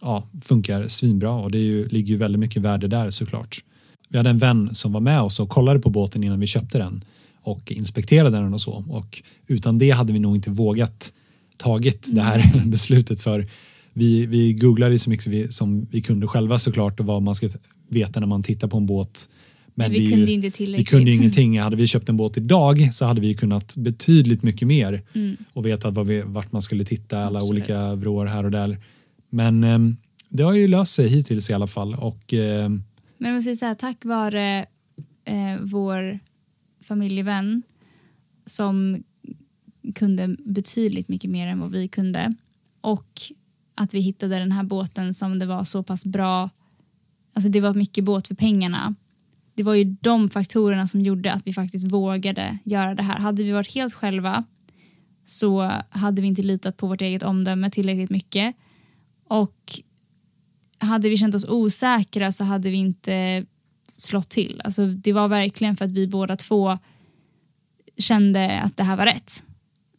[0.00, 3.64] ja, funkar svinbra och det ju, ligger ju väldigt mycket värde där såklart.
[4.08, 6.78] Vi hade en vän som var med oss och kollade på båten innan vi köpte
[6.78, 7.04] den
[7.42, 11.12] och inspekterade den och så och utan det hade vi nog inte vågat
[11.56, 13.46] tagit det här beslutet för
[13.92, 17.34] vi, vi googlade så mycket som vi, som vi kunde själva såklart och vad man
[17.34, 17.48] ska
[17.88, 19.28] veta när man tittar på en båt.
[19.74, 20.88] Men vi kunde ju inte tillräckligt.
[20.88, 21.60] Vi kunde ingenting.
[21.60, 25.02] Hade vi köpt en båt idag så hade vi kunnat betydligt mycket mer
[25.52, 27.62] och vetat vad vi, vart man skulle titta, alla Absolut.
[27.62, 28.78] olika vrår här och där.
[29.30, 29.78] Men eh,
[30.28, 32.68] det har ju löst sig hittills i alla fall och eh,
[33.18, 34.66] Men man säger så här, tack vare
[35.24, 36.18] eh, vår
[36.80, 37.62] familjevän
[38.46, 39.02] som
[39.94, 42.32] kunde betydligt mycket mer än vad vi kunde
[42.80, 43.20] och
[43.74, 46.50] att vi hittade den här båten som det var så pass bra,
[47.32, 48.94] alltså det var mycket båt för pengarna.
[49.54, 53.18] Det var ju de faktorerna som gjorde att vi faktiskt vågade göra det här.
[53.18, 54.44] Hade vi varit helt själva
[55.24, 58.54] så hade vi inte litat på vårt eget omdöme tillräckligt mycket
[59.30, 59.80] och
[60.78, 63.44] hade vi känt oss osäkra så hade vi inte
[63.96, 64.60] slått till.
[64.64, 66.78] Alltså, det var verkligen för att vi båda två
[67.98, 69.42] kände att det här var rätt.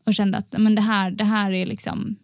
[0.05, 2.15] Och kände att men det, här, det här är liksom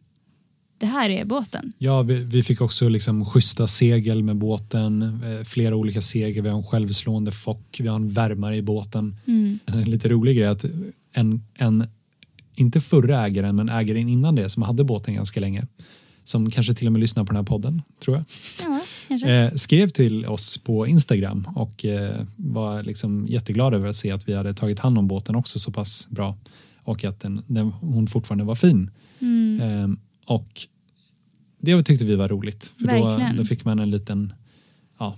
[0.80, 1.74] det här är båten.
[1.78, 6.50] Ja, vi, vi fick också liksom schyssta segel med båten, eh, flera olika segel, vi
[6.50, 9.16] har en självslående fock, vi har en värmare i båten.
[9.66, 10.66] En lite rolig grej att
[11.14, 11.88] en, en,
[12.56, 15.68] inte förra ägaren, men ägaren innan det som hade båten ganska länge,
[16.28, 18.26] som kanske till och med lyssnar på den här podden, tror jag,
[19.10, 24.12] Ja, eh, skrev till oss på Instagram och eh, var liksom jätteglad över att se
[24.12, 26.38] att vi hade tagit hand om båten också så pass bra
[26.84, 28.92] och att den, den, hon fortfarande var fin.
[29.20, 29.62] Mm.
[29.62, 30.62] Eh, och
[31.60, 32.74] det tyckte vi var roligt.
[32.80, 34.34] För då, då fick man en liten,
[35.00, 35.16] ja,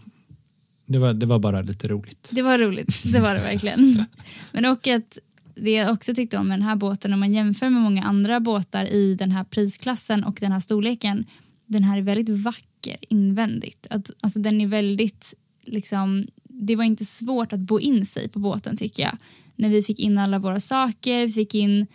[0.85, 2.29] det var, det var bara lite roligt.
[2.31, 4.05] Det var roligt, det var det verkligen.
[4.51, 5.17] Men och att
[5.61, 8.39] det jag också tyckte om med den här båten om man jämför med många andra
[8.39, 11.25] båtar i den här prisklassen och den här storleken.
[11.65, 13.87] Den här är väldigt vacker invändigt.
[13.89, 15.33] Att, alltså den är väldigt,
[15.65, 19.17] liksom, det var inte svårt att bo in sig på båten tycker jag.
[19.55, 21.87] När vi fick in alla våra saker, vi fick in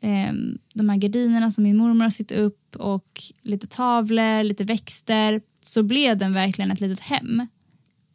[0.00, 0.32] eh,
[0.74, 5.82] de här gardinerna som min mormor har sytt upp och lite tavlor, lite växter så
[5.82, 7.46] blev den verkligen ett litet hem.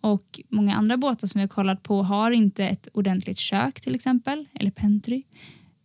[0.08, 3.96] Och många andra båtar som vi har kollat på har inte ett ordentligt kök till
[3.96, 5.24] exempel, eller pentry.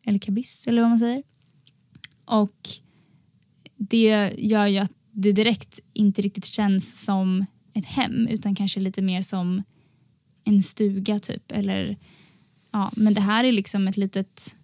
[0.06, 1.22] eller kabyss eller vad man säger.
[2.24, 2.60] Och
[3.76, 9.02] det gör ju att det direkt inte riktigt känns som ett hem utan kanske lite
[9.02, 9.62] mer som
[10.44, 11.52] en stuga typ.
[11.52, 11.96] Eller,
[12.72, 14.54] ja, men det här är liksom ett litet,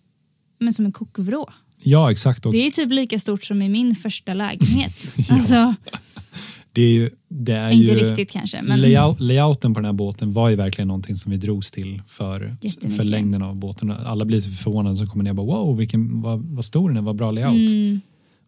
[0.59, 1.51] men som en kokvrå.
[1.83, 2.47] Ja, exakt.
[2.47, 5.15] Och Det är typ lika stort som i min första lägenhet.
[5.29, 5.35] Ja.
[5.35, 5.75] alltså,
[6.79, 8.63] det är ju, det är inte ju, riktigt kanske.
[8.63, 12.03] Men, Layout, layouten på den här båten var ju verkligen någonting som vi drogs till
[12.07, 12.57] för,
[12.97, 13.91] för längden av båten.
[13.91, 17.03] Alla blir förvånade som kommer ner och bara wow, vilken, vad, vad stor den är,
[17.03, 17.71] vad bra layout.
[17.71, 18.01] mm,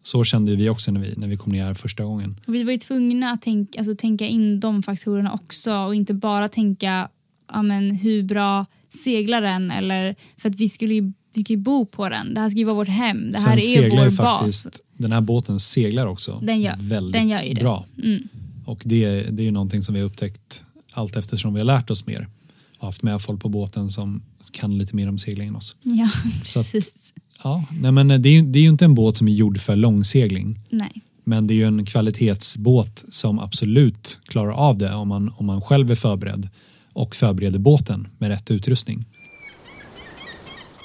[0.03, 2.39] Så kände vi också när vi, när vi kom ner första gången.
[2.47, 6.13] och vi var ju tvungna att tänka, alltså, tänka in de faktorerna också och inte
[6.13, 7.09] bara tänka
[7.53, 8.65] ja, men, hur bra
[9.03, 12.33] seglar den eller för att vi skulle ju vi ska ju bo på den.
[12.33, 13.31] Det här ska ju vara vårt hem.
[13.31, 14.39] Det här Sen är seglar vår ju bas.
[14.41, 17.85] faktiskt, den här båten seglar också Den gör- väldigt den gör bra.
[18.03, 18.23] Mm.
[18.65, 20.63] Och det, det är ju någonting som vi har upptäckt
[20.93, 22.27] allt eftersom vi har lärt oss mer.
[22.79, 25.75] Och haft med folk på båten som kan lite mer om segling än oss.
[25.83, 26.09] Ja,
[26.45, 27.13] Så att- precis.
[27.43, 29.75] Ja, nej men det är, det är ju inte en båt som är gjord för
[29.75, 30.59] långsegling.
[30.69, 31.01] Nej.
[31.23, 35.61] Men det är ju en kvalitetsbåt som absolut klarar av det om man, om man
[35.61, 36.49] själv är förberedd
[36.93, 39.05] och förbereder båten med rätt utrustning.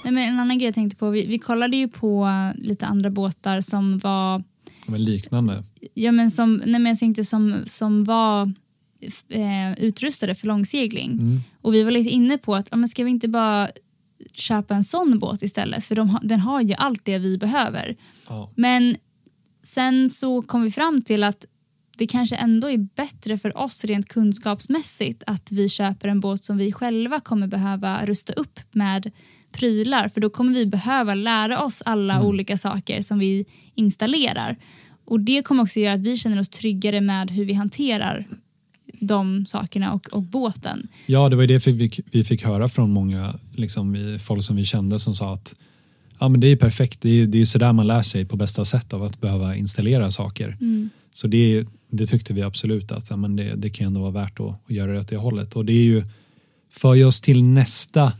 [0.07, 3.11] Nej, men en annan grej jag tänkte på, vi, vi kollade ju på lite andra
[3.11, 4.43] båtar som var,
[4.87, 5.65] Men liknande.
[5.95, 8.53] ja men som, nej men jag tänkte som, som var
[9.29, 11.13] eh, utrustade för långsegling.
[11.13, 11.41] Mm.
[11.61, 13.69] Och vi var lite inne på att, ja, men ska vi inte bara
[14.33, 15.85] köpa en sån båt istället?
[15.85, 17.97] För de, den har ju allt det vi behöver.
[18.29, 18.97] Ja, Men
[19.63, 21.47] sen så kom vi fram till att
[21.99, 26.57] det kanske ändå är bättre för oss rent kunskapsmässigt att vi köper en båt som
[26.57, 29.11] vi själva kommer behöva rusta upp med
[29.59, 34.57] prylar för då kommer vi behöva lära oss alla olika saker som vi installerar.
[35.05, 38.27] Och det kommer också göra att vi känner oss tryggare med hur vi hanterar
[39.01, 40.89] de sakerna och, och båten.
[41.07, 44.57] ja det var ju det vi fick, vi fick höra från många liksom, folk som
[44.57, 45.57] vi kände som sa att
[46.21, 48.65] ja, men det är perfekt, det är, det är sådär man lär sig på bästa
[48.65, 50.57] sätt av att behöva installera saker.
[51.13, 54.41] Så det, det tyckte vi absolut att ja, men det, det kan ändå vara värt
[54.41, 55.57] att, att göra det åt det hållet.
[55.57, 56.05] Och det är ju
[56.73, 58.13] för oss till nästa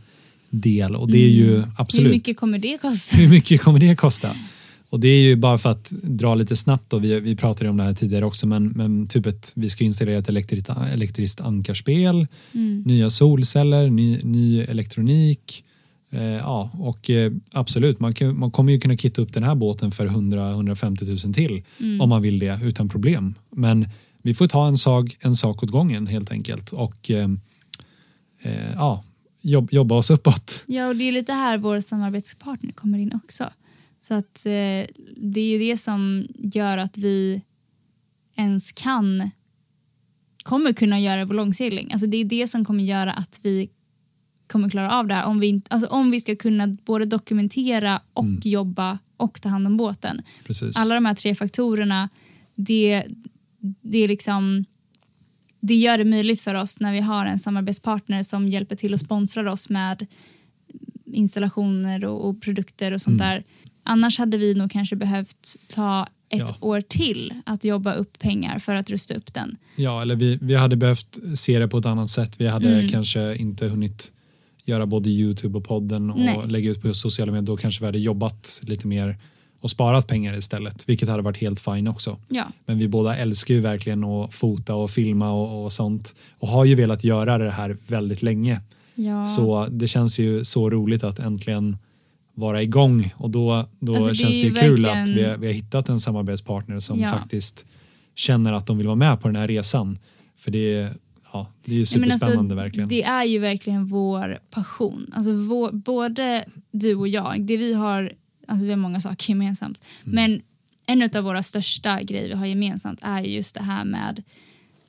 [0.49, 3.17] del och det är ju absolut Hur mycket kommer det kosta?
[3.17, 4.35] hur mycket kommer det kosta?
[4.89, 7.77] Och det är ju bara för att dra lite snabbt då, vi, vi pratade om
[7.77, 12.27] det här tidigare också men, men typ ett, vi ska installera ett elektriskt, elektriskt ankarspel,
[12.85, 15.63] nya solceller, ny, ny elektronik.
[16.09, 19.55] Eh, ja, och eh, absolut, man, kan, man kommer ju kunna kitta upp den här
[19.55, 21.63] båten för 100-150 000 till
[22.01, 23.33] om man vill det utan problem.
[23.51, 23.89] Men
[24.21, 27.29] vi får ta en sak, en sak åt gången helt enkelt och eh,
[28.41, 29.03] eh, ja,
[29.47, 30.63] jobb, jobba oss uppåt.
[30.65, 33.49] Ja, och det är lite här vår samarbetspartner kommer in också.
[33.99, 34.85] Så att eh,
[35.17, 37.41] det är ju det som gör att vi
[38.35, 39.29] ens kan
[40.43, 41.91] kommer kunna göra vår långsegling.
[41.91, 43.69] Alltså det är det som kommer göra att vi
[44.47, 45.25] kommer klara av det här.
[45.25, 49.67] Om vi, inte, alltså om vi ska kunna både dokumentera och jobba och ta hand
[49.67, 50.21] om båten.
[50.45, 50.77] Precis.
[50.77, 52.09] Alla de här tre faktorerna,
[52.55, 53.03] det,
[53.81, 54.65] det är liksom
[55.59, 58.99] det gör det möjligt för oss när vi har en samarbetspartner som hjälper till och
[58.99, 60.05] sponsrar oss med
[61.05, 63.27] installationer och, och produkter och sånt Mm.
[63.33, 63.43] där.
[63.83, 66.55] Annars hade vi nog kanske behövt ta ett Ja.
[66.61, 69.57] år till att jobba upp pengar för att rusta upp den.
[69.75, 72.39] Ja, eller vi, vi hade behövt se det på ett annat sätt.
[72.39, 72.89] Vi hade Mm.
[72.89, 74.11] kanske inte hunnit
[74.65, 76.39] göra både Youtube och podden och Nej.
[76.47, 77.45] lägga ut på sociala medier.
[77.45, 79.17] Då kanske vi hade jobbat lite mer
[79.61, 82.17] och sparat pengar istället, vilket hade varit helt fine också.
[82.29, 86.47] Ja, Men vi båda älskar ju verkligen att fota och filma och, och sånt och
[86.47, 88.61] har ju velat göra det här väldigt länge.
[88.95, 89.25] ja.
[89.25, 91.77] Så det känns ju så roligt att äntligen
[92.33, 95.37] vara igång och då, då Alltså, det känns det ju kul verkligen- att vi, har-
[95.37, 97.07] vi har hittat en samarbetspartner som Ja.
[97.11, 97.65] faktiskt
[98.15, 99.99] känner att de vill vara med på den här resan.
[100.37, 100.93] För det är,
[101.33, 102.89] ja, det är ju men superspännande alltså, verkligen.
[102.89, 105.05] Det är ju verkligen vår passion.
[105.13, 108.11] Alltså vår, både du och jag, det vi har,
[108.47, 110.15] alltså vi har många saker gemensamt, Mm.
[110.15, 110.41] men
[111.01, 114.23] en av våra största grejer vi har gemensamt är ju just det här med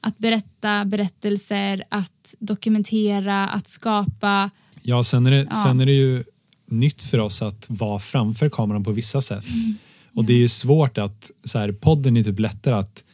[0.01, 4.51] att berätta berättelser, att dokumentera, att skapa.
[4.83, 5.63] Ja, sen är, det, Ja.
[5.65, 6.25] sen är det ju
[6.67, 9.45] nytt för oss att vara framför kameran på vissa sätt.
[9.49, 9.75] Mm.
[10.15, 13.05] Och det är ju svårt att, så här, podden är typ lättare att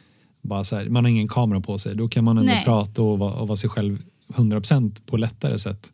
[0.41, 2.63] bara så här, man har ingen kamera på sig, då kan man ändå Nej.
[2.65, 5.91] prata och vara, och vara sig själv 100% på lättare sätt.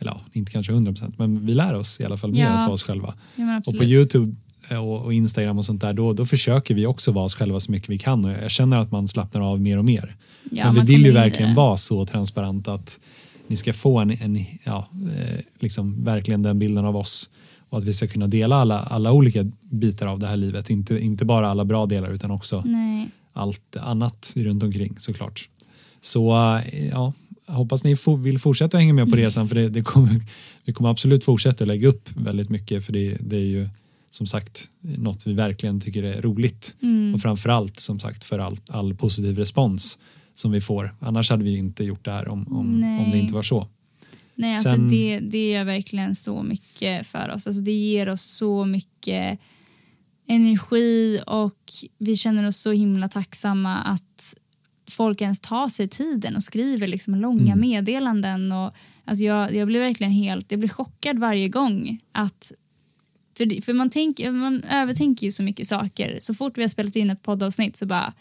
[0.00, 2.48] Eller ja, inte kanske 100% men vi lär oss i alla fall mer Ja.
[2.48, 3.14] att vara oss själva.
[3.36, 3.84] Ja, Och på.
[3.84, 4.34] Youtube
[4.68, 7.60] eh, och, och Instagram och sånt där, då, då försöker vi också vara oss själva
[7.60, 10.16] så mycket vi kan och jag känner att man slappnar av mer och mer.
[10.50, 13.00] Ja, Men vi vill ju verkligen vara så transparent att
[13.46, 17.30] ni ska få en, en ja, eh, liksom verkligen den bilden av oss
[17.68, 20.70] och att vi ska kunna dela alla, alla olika bitar av det här livet.
[20.70, 23.08] Inte, inte bara alla bra delar utan också Nej.
[23.32, 25.48] allt annat runt omkring såklart.
[26.04, 27.12] Så eh, ja,
[27.46, 30.20] hoppas ni vill fortsätta hänga med på resan för det, det kommer,
[30.64, 33.68] vi kommer absolut fortsätta lägga upp väldigt mycket för det, det är ju
[34.10, 37.14] som sagt något vi verkligen tycker är roligt Mm.
[37.14, 39.98] och framförallt som sagt för all, all positiv respons
[40.34, 40.94] som vi får.
[41.00, 42.58] Annars hade vi inte gjort det här om, om,
[43.00, 43.68] om det inte var så.
[44.34, 47.46] Nej, alltså Sen- det, det gör verkligen så mycket för oss.
[47.46, 49.38] Alltså det ger oss så mycket
[50.28, 51.58] energi och
[51.98, 54.34] vi känner oss så himla tacksamma att
[54.94, 57.60] folk ens tar sig tiden och skriver liksom långa Mm.
[57.60, 58.52] meddelanden.
[58.52, 61.98] Och, alltså jag, jag blir verkligen helt jag blir chockad varje gång.
[62.12, 62.52] att
[63.36, 66.16] för, för man, tänker, man övertänker ju så mycket saker.
[66.20, 68.12] Så fort vi har spelat in ett poddavsnitt så bara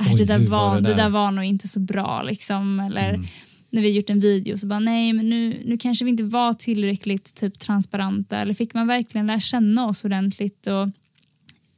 [0.00, 2.22] "Äh, Oj, det, där var, var det det, där?" där var nog inte så bra.
[2.22, 2.80] Liksom.
[2.80, 3.26] Eller Mm.
[3.70, 6.52] när vi gjort en video så bara nej men nu, nu kanske vi inte var
[6.52, 10.88] tillräckligt typ transparenta eller fick man verkligen lära känna oss ordentligt och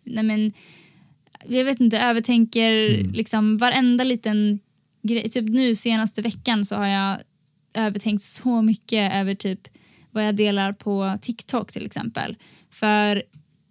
[0.05, 0.53] nej men
[1.47, 3.13] jag vet inte övertänker Mm.
[3.13, 4.59] liksom varenda liten
[5.03, 7.19] grej typ nu senaste veckan så har jag
[7.75, 9.69] övertänkt så mycket över typ
[10.11, 12.37] vad jag delar på TikTok till exempel
[12.71, 13.23] för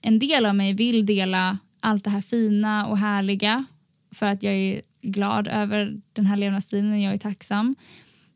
[0.02, 3.66] en del av mig vill dela allt det här fina och härliga
[4.12, 7.76] för att jag är glad över den här levnadsstilen jag är tacksam.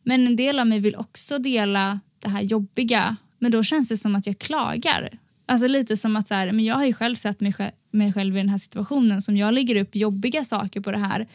[0.04, 3.98] Men en del av mig vill också dela det här jobbiga men då känns det
[3.98, 5.10] som att jag klagar.
[5.46, 8.14] Alltså lite som att så här, men jag har ju själv sett mig själv, mig
[8.14, 11.28] själv i den här situationen som jag lägger upp jobbiga saker på det här.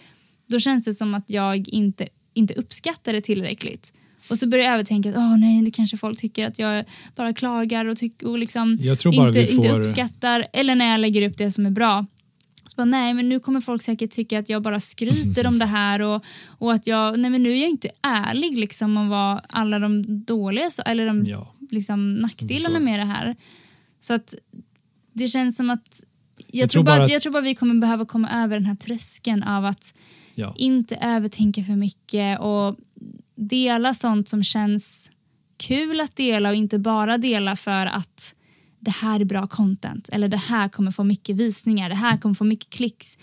[0.48, 3.92] Då känns det som att jag inte, inte uppskattar det tillräckligt.
[4.30, 6.84] Och så börjar jag övertänka att åh nej, nu kanske folk tycker att jag
[7.16, 8.78] bara klagar och, tyck, och liksom
[9.28, 10.46] inte, vi inte får- uppskattar.
[10.52, 12.06] Eller när jag lägger upp det som är bra.
[12.66, 15.66] Så bara, nej, men nu kommer folk säkert tycka att jag bara skryter om det
[15.66, 16.24] här och,
[16.58, 20.24] och att jag, nej men nu är jag inte ärlig liksom om vad alla de
[20.24, 23.36] dåliga, eller de Ja, liksom, nackdelarna med det här.
[24.00, 24.34] Så att
[25.12, 26.02] det känns som att
[26.60, 29.42] jag, tror bara, att- jag tror bara vi kommer behöva komma över den här tröskeln
[29.42, 29.94] av att
[30.34, 30.54] ja.
[30.56, 32.76] inte övertänka för mycket och
[33.36, 35.10] dela sånt som känns
[35.56, 38.34] kul att dela och inte bara dela för att
[38.80, 42.34] det här är bra content eller det här kommer få mycket visningar, det här kommer
[42.34, 43.18] få mycket klicks.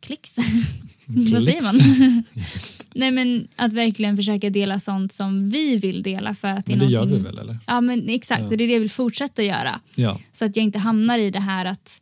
[0.00, 0.36] Klicks?
[1.06, 2.24] Vad säger man?
[2.94, 6.76] Nej men att verkligen försöka dela sånt som vi vill dela för att det är
[6.76, 7.58] Men det gör vi väl eller?
[7.66, 8.46] Ja men exakt, Ja.
[8.48, 9.80] och det är det jag vill fortsätta göra.
[9.96, 12.00] Ja, Så att jag inte hamnar i det här att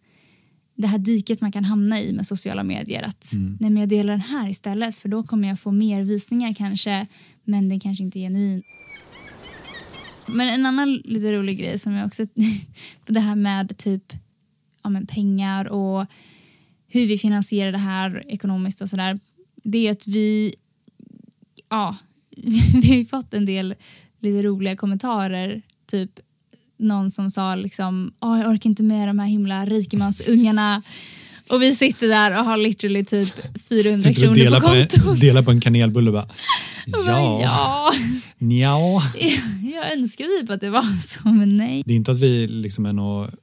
[0.75, 3.03] det här diket man kan hamna i med sociala medier.
[3.03, 3.57] Att Mm.
[3.61, 7.07] nej, men jag delar den här istället för då kommer jag få mer visningar kanske
[7.45, 8.63] men den kanske inte är genuin.
[10.27, 12.27] Men en annan lite rolig grej som jag också...
[13.07, 14.13] det här med typ
[14.83, 16.07] ja, men pengar och
[16.89, 19.21] hur vi finansierar det här ekonomiskt och sådär.
[19.65, 20.55] Det är att vi...
[21.69, 21.97] Ja,
[22.83, 23.75] vi har ju fått en del
[24.19, 25.63] lite roliga kommentarer.
[25.87, 26.11] Typ
[26.83, 30.83] någon som sa liksom Åh, jag orkar inte med de här himla rikemansungarna.
[31.49, 33.29] Och vi sitter där och har literally typ
[33.69, 35.15] 400 sitter och kronor delar på på, kontot.
[35.15, 36.23] en, delar på en kanelbulle och bara
[36.87, 37.93] Och ja, ja.
[38.39, 38.77] nja.
[39.75, 41.83] Jag önskar typ att det var så, men nej.
[41.87, 43.35] Det är inte att vi liksom är något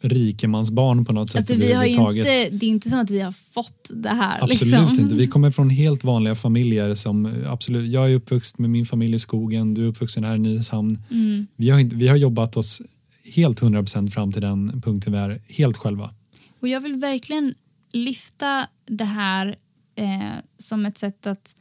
[0.00, 3.32] rikemansbarn på något sätt Alltså, vi har inte, det är inte som att vi har
[3.32, 4.38] fått det här.
[4.42, 5.00] Absolut liksom.
[5.00, 5.14] inte.
[5.14, 9.18] Vi kommer från helt vanliga familjer som absolut, jag är uppvuxen med min familj i
[9.18, 10.98] skogen, du är uppvuxen här i Nynäshamn.
[11.10, 11.46] Mm.
[11.56, 12.82] Vi, har inte, vi har jobbat oss
[13.24, 16.14] helt 100% fram till den punkten vi är helt själva.
[16.60, 17.54] Och jag vill verkligen
[17.92, 19.56] lyfta det här
[19.96, 21.54] eh, som ett sätt att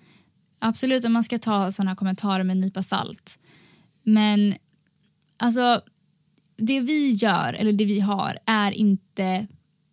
[0.60, 3.40] absolut att man ska ta sådana kommentarer med en nypa salt.
[4.04, 4.56] Men
[5.38, 5.82] alltså
[6.60, 9.48] det vi gör eller det vi har är inte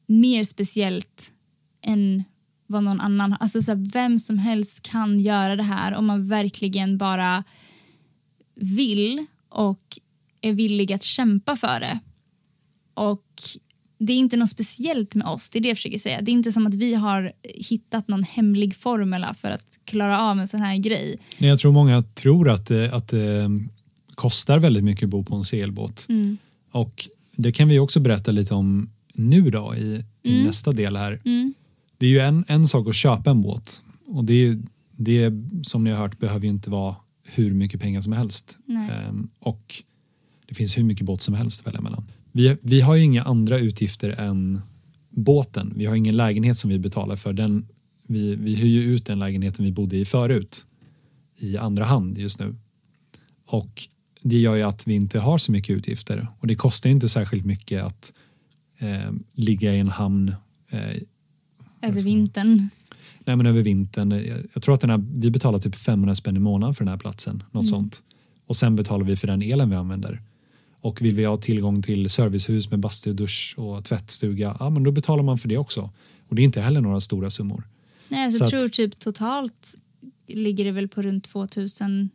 [0.07, 1.31] mer speciellt
[1.83, 2.25] än
[2.67, 3.37] vad någon annan.
[3.41, 7.45] Alltså så här, vem som helst kan göra det här om man verkligen bara
[8.55, 9.99] vill och
[10.41, 11.99] är villig att kämpa för det.
[12.95, 13.25] Och
[13.99, 16.21] det är inte något speciellt med oss, det är det jag försöker säga.
[16.21, 20.41] Det är inte som att vi har hittat någon hemlig formel för att klara av
[20.41, 21.19] en sån här grej.
[21.39, 23.51] Nej, Jag tror många tror att det, att det
[24.15, 26.07] kostar väldigt mycket att bo på en segelbåt.
[26.09, 26.39] Mm.
[26.77, 30.45] Och det kan vi också berätta lite om nu då i, i Mm.
[30.47, 31.21] nästa del här.
[31.25, 31.55] Mm.
[31.99, 34.63] Det är ju en, en sak att köpa en båt och det, är, ju-
[34.97, 35.31] det
[35.63, 38.57] som ni har hört behöver ju inte vara hur mycket pengar som helst.
[38.69, 39.75] Ehm, och
[40.49, 42.05] det finns hur mycket båt som helst att välja mellan.
[42.33, 44.61] Vi, vi har ju inga andra utgifter än
[45.11, 45.73] båten.
[45.77, 47.33] Vi har ingen lägenhet som vi betalar för.
[47.33, 47.67] Den,
[48.07, 50.67] vi, vi hyr ju ut den lägenheten vi bodde i förut
[51.39, 52.55] i andra hand just nu.
[53.47, 53.83] Och
[54.29, 57.45] det gör ju att vi inte har så mycket utgifter och det kostar inte särskilt
[57.45, 58.13] mycket att
[58.79, 60.35] eh, ligga i en hamn
[60.71, 60.97] eh,
[61.83, 62.69] Över vintern.
[63.25, 64.11] Nej, men över vintern.
[64.55, 66.99] Jag, tror att den här, vi betalar typ 500 spänn i månaden för den här
[66.99, 67.43] platsen.
[67.51, 68.03] Något sånt.
[68.47, 70.23] Och sen betalar vi för den elen vi använder.
[70.81, 74.91] Och vill vi ha tillgång till servicehus med bastu, dusch och tvättstuga, ja men då
[74.93, 75.91] betalar man för det också.
[76.29, 77.69] Och det är inte heller några stora summor.
[78.09, 79.75] Nej, alltså, Så jag tror att- typ totalt
[80.29, 82.11] ligger det väl på runt 2000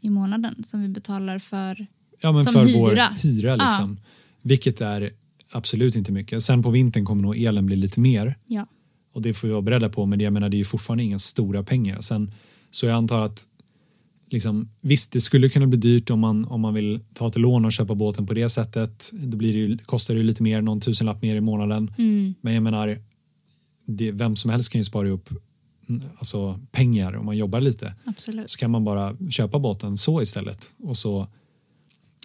[0.00, 1.86] i månaden som vi betalar för
[2.20, 2.78] Ja, men Som för hyra.
[2.78, 3.96] vår hyra liksom.
[4.42, 5.10] Vilket är
[5.50, 6.42] absolut inte mycket.
[6.42, 8.66] Sen på vintern kommer nog elen bli lite mer ja.
[9.12, 11.04] och det får vi vara beredda på men det, jag menar, det är ju fortfarande
[11.04, 12.00] inga stora pengar.
[12.00, 12.32] Sen,
[12.70, 13.46] så jag antar att
[14.30, 17.64] liksom, visst, det skulle kunna bli dyrt om man, om man vill ta ett lån
[17.64, 19.10] och köpa båten på det sättet.
[19.12, 21.94] Då blir det ju, kostar det ju lite mer, någon tusenlapp mer i månaden.
[21.98, 22.34] Mm.
[22.40, 22.98] Men jag menar,
[23.86, 25.30] det, vem som helst kan ju spara ihop
[26.18, 27.94] alltså, pengar om man jobbar lite.
[28.04, 28.50] Absolut.
[28.50, 31.26] Så kan man bara köpa båten så istället och så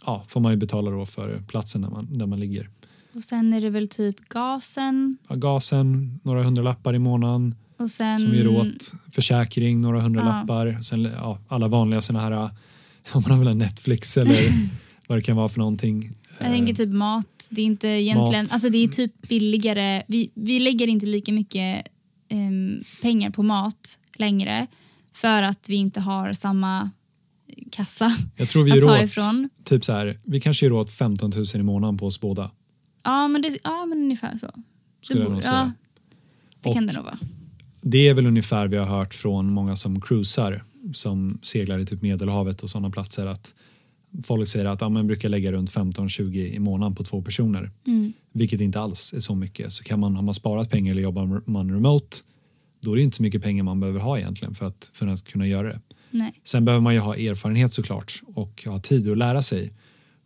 [0.05, 2.69] ja, får man ju betala då för platsen där man, där man ligger.
[3.13, 8.19] Och sen är det väl typ gasen Ja, gasen, några hundralappar i månaden och sen...
[8.19, 8.93] som ger åt.
[9.11, 10.81] Försäkring, några hundralappar.
[10.81, 12.31] Sen ja, alla vanliga sådana här,
[13.11, 14.37] om man har väl en Netflix eller
[15.07, 16.13] vad det kan vara för någonting.
[16.39, 17.27] Jag tänker typ mat.
[17.49, 18.53] Det är inte egentligen, Mat.
[18.53, 20.03] alltså det är typ billigare.
[20.07, 21.87] Vi, vi lägger inte lika mycket
[22.29, 24.67] em, pengar på mat längre
[25.11, 26.89] för att vi inte har samma
[27.71, 29.49] kassa Jag tror vi att ta åt, ifrån.
[29.63, 32.51] typ så här, vi kanske ger åt 15 000 i månaden på oss båda.
[33.03, 34.51] Ja, men, det, ja, men ungefär så.
[35.01, 35.73] Skulle jag borde- nog säga.
[36.61, 37.19] Ja, det kan det nog vara.
[37.81, 40.63] Det är väl ungefär vi har hört från många som cruisar
[40.93, 43.55] som seglar i typ Medelhavet och sådana platser att
[44.23, 47.71] folk säger att ja, man brukar lägga runt 15-20 i månaden på två personer.
[47.87, 48.13] Mm.
[48.33, 49.73] Vilket inte alls är så mycket.
[49.73, 52.17] Så kan man, har man sparat pengar eller jobbar man remote
[52.85, 55.23] då är det inte så mycket pengar man behöver ha egentligen för att, för att
[55.23, 55.79] kunna göra det.
[56.11, 56.33] Nej.
[56.43, 59.73] Sen behöver man ju ha erfarenhet såklart och ha tid att lära sig.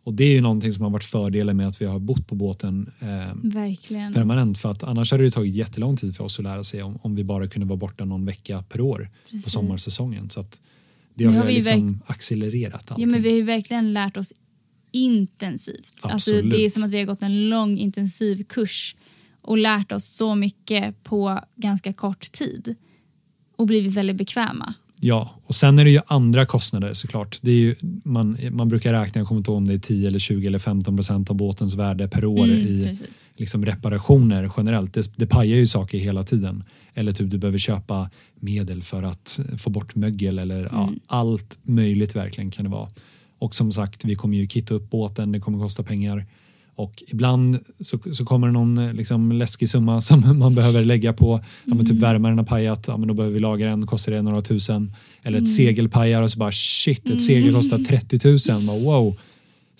[0.04, 2.34] Och det är ju någonting som har varit fördelen med att vi har bott på
[2.34, 3.06] båten eh,
[3.42, 4.14] Verkligen.
[4.14, 6.98] permanent för att annars hade det tagit jättelång tid för oss att lära sig om,
[7.02, 9.44] om vi bara kunde vara borta någon vecka per år Precis.
[9.44, 10.30] på sommarsäsongen.
[10.30, 10.60] Så att
[11.24, 13.06] det har, har vi liksom accelererat allting.
[13.06, 14.32] Ja, men vi har ju verkligen lärt oss
[14.92, 15.94] intensivt.
[16.02, 18.96] Alltså, det är som att vi har gått en lång intensiv kurs
[19.42, 22.74] och lärt oss så mycket på ganska kort tid
[23.56, 24.74] och blivit väldigt bekväma.
[25.02, 27.38] Ja, och sen är det ju andra kostnader såklart.
[27.42, 30.08] Det är ju, man, man brukar räkna, jag kommer inte ihåg om det är 10
[30.08, 33.22] eller 20 eller 15 procent av båtens värde per år Mm, i precis.
[33.36, 34.94] liksom reparationer generellt.
[34.94, 36.64] Det, det pajar ju saker hela tiden.
[37.00, 41.00] Eller typ du behöver köpa medel för att få bort mögel eller ja, Mm.
[41.06, 42.88] allt möjligt verkligen kan det vara.
[43.38, 46.26] Och som sagt, vi kommer ju kitta upp båten, det kommer kosta pengar.
[46.74, 51.40] Och ibland så, så kommer det någon liksom, läskig summa som man behöver lägga på,
[51.64, 52.00] ja, men typ Mm.
[52.00, 54.92] värmaren har pajat, ja, men då behöver vi laga den, kostar det några tusen.
[55.22, 55.42] Eller Mm.
[55.48, 59.16] ett segel pajar och så bara shit, ett segel kostar 30 000, bara, wow.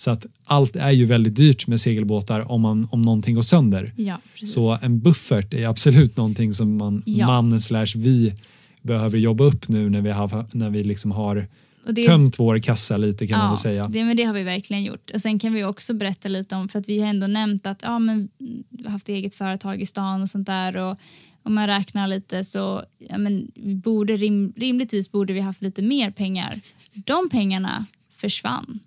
[0.01, 3.91] Så att allt är ju väldigt dyrt med segelbåtar om, man, om någonting går sönder.
[3.95, 4.17] Ja.
[4.45, 7.27] Så en buffert är absolut någonting som man, Ja.
[7.27, 8.33] man slash vi
[8.81, 11.47] behöver jobba upp nu när vi har, när vi liksom har
[11.89, 13.87] det- tömt vår kassa lite kan man väl säga.
[13.87, 15.11] Det, men det har vi verkligen gjort.
[15.13, 17.79] Och sen kan vi också berätta lite om, för att vi har ändå nämnt att
[17.83, 18.29] ja, men,
[18.69, 20.77] vi har haft eget företag i stan och sånt där.
[20.77, 20.97] Och
[21.43, 25.81] om man räknar lite så ja, men, vi borde rim, rimligtvis borde vi haft lite
[25.81, 26.59] mer pengar.
[26.93, 27.85] De pengarna
[28.15, 28.79] försvann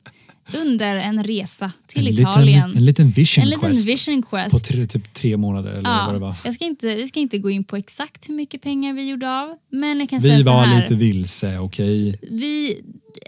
[0.52, 2.68] under en resa till en, Italien.
[2.68, 4.50] liten, en liten vision En liten quest vision quest.
[4.50, 6.36] på tre, typ tre månader eller vad det var.
[6.44, 9.30] jag ska inte, vi ska inte gå in på exakt hur mycket pengar vi gjorde
[9.40, 10.80] av, men jag kan säga Vi så var här.
[10.82, 12.18] lite vilse, okej.
[12.30, 12.80] vi,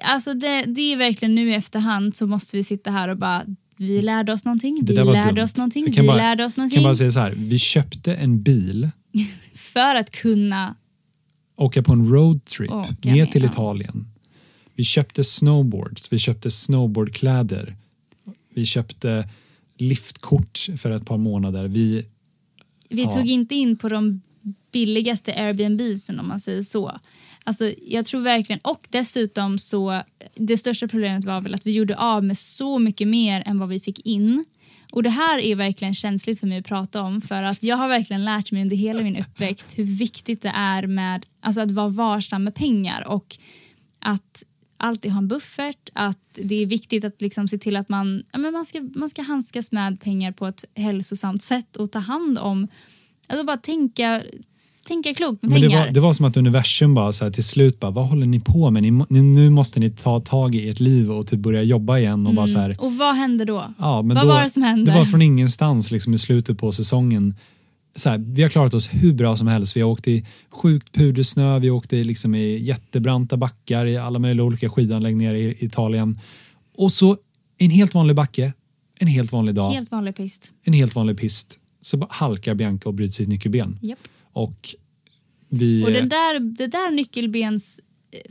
[0.04, 3.42] alltså det, det är verkligen nu i efterhand så måste vi sitta här och bara
[3.78, 5.44] vi lärde oss någonting, vi var lärde dumt.
[5.44, 7.58] oss någonting, Jag vi bara- lärde oss Jag någonting kan bara säga så här, vi
[7.58, 8.88] köpte en bil,
[9.54, 10.74] för att kunna
[11.56, 12.70] åka på en roadtrip
[13.04, 13.48] ner till ja.
[13.50, 14.06] Italien.
[14.76, 17.76] Vi köpte snowboards, vi köpte snowboardkläder,
[18.54, 19.28] vi köpte
[19.78, 21.68] liftkort för ett par månader.
[21.68, 22.06] Vi,
[22.88, 23.10] Vi Ja.
[23.10, 24.20] tog inte in på de
[24.72, 26.98] billigaste Airbnbsen om man säger så.
[27.44, 30.02] Alltså, jag tror verkligen, och dessutom så,
[30.34, 33.68] det största problemet var väl att vi gjorde av med så mycket mer än vad
[33.68, 34.44] vi fick in.
[34.92, 37.88] Och det här är verkligen känsligt för mig att prata om för att jag har
[37.88, 41.88] verkligen lärt mig under hela min uppväxt hur viktigt det är med alltså att vara
[41.88, 43.36] varsam med pengar och
[43.98, 44.42] att
[44.76, 48.38] alltid ha en buffert, att det är viktigt att liksom se till att man, ja,
[48.38, 52.38] men man, ska, man ska handskas med pengar på ett hälsosamt sätt och ta hand
[52.38, 52.68] om,
[53.26, 54.22] alltså bara tänka,
[54.86, 55.86] tänka klokt med men det, pengar.
[55.86, 58.40] var, det var som att universum bara så här, till slut bara, vad håller ni
[58.40, 58.82] på med?
[58.82, 62.26] Ni, ni, nu måste ni ta tag i ert liv och typ börja jobba igen
[62.26, 63.74] och bara så här, Och vad hände då?
[63.78, 64.92] Ja, men Vad då, var det som hände?
[64.92, 67.34] Det var från ingenstans liksom, i slutet på säsongen.
[67.96, 69.76] Så här, vi har klarat oss hur bra som helst.
[69.76, 74.44] Vi har åkt i sjukt pudersnö, vi åkte liksom i jättebranta backar i alla möjliga
[74.44, 76.18] olika skidanläggningar i Italien.
[76.78, 77.16] Och så
[77.58, 78.52] en helt vanlig backe,
[78.98, 80.52] en helt vanlig dag, Helt vanlig pist.
[80.64, 81.58] en helt vanlig pist.
[81.80, 83.78] Så halkar Bianca och bryter sitt nyckelben.
[83.82, 83.98] Japp.
[84.32, 84.68] Och
[85.48, 85.84] vi...
[85.86, 87.80] Och den där, det där nyckelbens,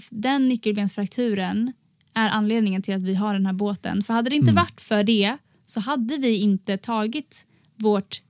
[0.09, 1.73] den nyckelbensfrakturen
[2.13, 4.03] är anledningen till att vi har den här båten.
[4.03, 4.47] För hade det Mm.
[4.49, 7.45] inte varit för det så hade vi inte tagit
[7.75, 8.21] vårt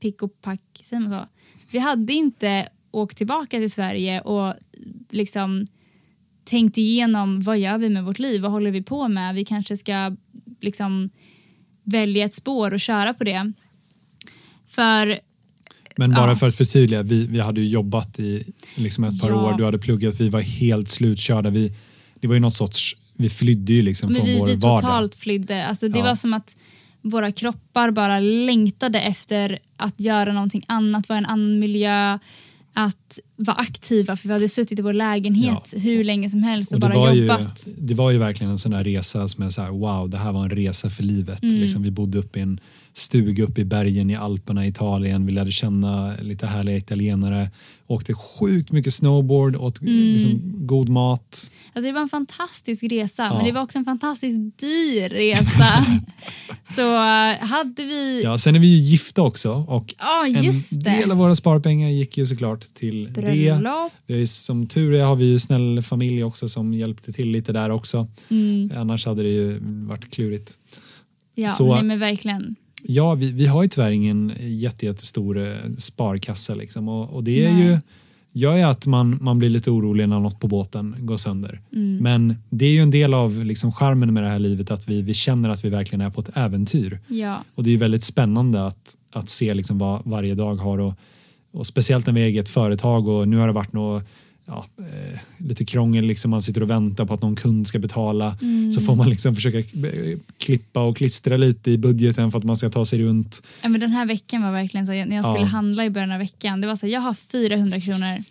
[0.00, 1.26] pick och pack, säger man så?
[1.70, 4.54] Vi hade inte åkt tillbaka till Sverige och
[5.10, 5.66] liksom
[6.44, 9.76] tänkt igenom vad gör vi med vårt liv, vad håller vi på med, vi kanske
[9.76, 10.16] ska
[10.60, 11.10] liksom
[11.84, 13.52] välja ett spår och köra på det.
[14.68, 15.18] För
[15.96, 16.36] Men bara Ja.
[16.36, 19.34] för att förtydliga, vi, vi hade ju jobbat i liksom ett par Ja.
[19.36, 21.50] år, du hade pluggat, vi var helt slutkörda.
[21.50, 21.72] Vi,
[22.20, 24.80] det var ju någon sorts, vi flydde ju liksom Men från vi, vår vi vardag.
[24.80, 25.66] totalt flydde.
[25.66, 26.04] Alltså, det Ja.
[26.04, 26.56] var som att
[27.02, 32.18] våra kroppar bara längtade efter att göra någonting annat, vara i en annan miljö,
[32.72, 36.76] att vara aktiva för vi hade suttit i vår lägenhet hur länge som helst och,
[36.76, 37.66] Och bara var ju, jobbat.
[37.78, 40.32] det var ju verkligen en sån där resa som är så här, wow, det här
[40.32, 41.42] var en resa för livet.
[41.42, 41.54] Mm.
[41.56, 42.60] Liksom, vi bodde uppe i en
[42.98, 47.50] stuga uppe i bergen i Alperna i Italien, vi lärde känna lite härliga italienare,
[47.86, 49.94] åkte sjukt mycket snowboard, åt Mm.
[50.12, 51.50] liksom, god mat.
[51.72, 53.34] Alltså, det var en fantastisk resa Ja.
[53.36, 55.86] men det var också en fantastiskt dyr resa.
[56.76, 58.20] Så eh, hade vi...
[58.24, 60.78] Ja, sen är vi ju gifta också och Ja, en det.
[60.90, 63.10] del av våra sparpengar gick ju såklart till det.
[63.20, 63.92] Bröllop.
[64.06, 67.28] Vi har ju, som tur är har vi ju snäll familj också som hjälpte till
[67.30, 68.08] lite där också.
[68.30, 70.52] Mm, Annars hade det ju varit klurigt.
[71.34, 72.56] ja, Så- nej, men verkligen.
[72.82, 77.44] Ja, vi, vi har ju tyvärr ingen jätte, jättestor eh, sparkassa liksom och, och det
[77.44, 77.66] är Nej.
[77.66, 77.78] ju
[78.32, 81.60] gör ju att man, man blir lite orolig när något på båten går sönder.
[81.72, 81.96] Mm.
[81.96, 85.02] Men det är ju en del av liksom charmen med det här livet att vi,
[85.02, 87.00] vi känner att vi verkligen är på ett äventyr.
[87.08, 87.44] Ja.
[87.54, 90.94] Och det är ju väldigt spännande att, att se liksom vad varje dag har och,
[91.52, 94.04] och speciellt när vi är eget företag och nu har det varit något
[94.50, 98.36] Ja, eh, lite krångel, liksom man sitter och väntar på att någon kund ska betala
[98.42, 98.70] Mm.
[98.72, 102.56] så får man liksom försöka eh, klippa och klistra lite i budgeten för att man
[102.56, 103.42] ska ta sig runt.
[103.62, 105.44] Ja, men den här veckan var verkligen så, när jag skulle Ja.
[105.46, 108.22] handla i början av veckan, det var så här, jag har 400 kronor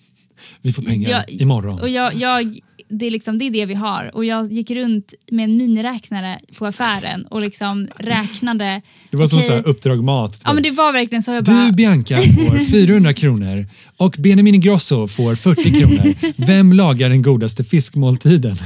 [0.62, 1.80] Vi får pengar Jag- imorgon.
[1.80, 2.60] och jag, jag,
[2.90, 6.40] det, är liksom, det är det vi har och jag gick runt med en miniräknare
[6.58, 8.82] på affären och liksom räknade.
[9.12, 9.48] det var som okej.
[9.48, 10.42] så här uppdrag mat.
[10.46, 11.32] Ja men det var verkligen så.
[11.32, 13.66] Jag bara, Du Bianca får 400 kronor
[13.98, 16.14] och Benjamin Ingrosso får 40 kronor.
[16.46, 18.58] Vem lagar den godaste fiskmåltiden?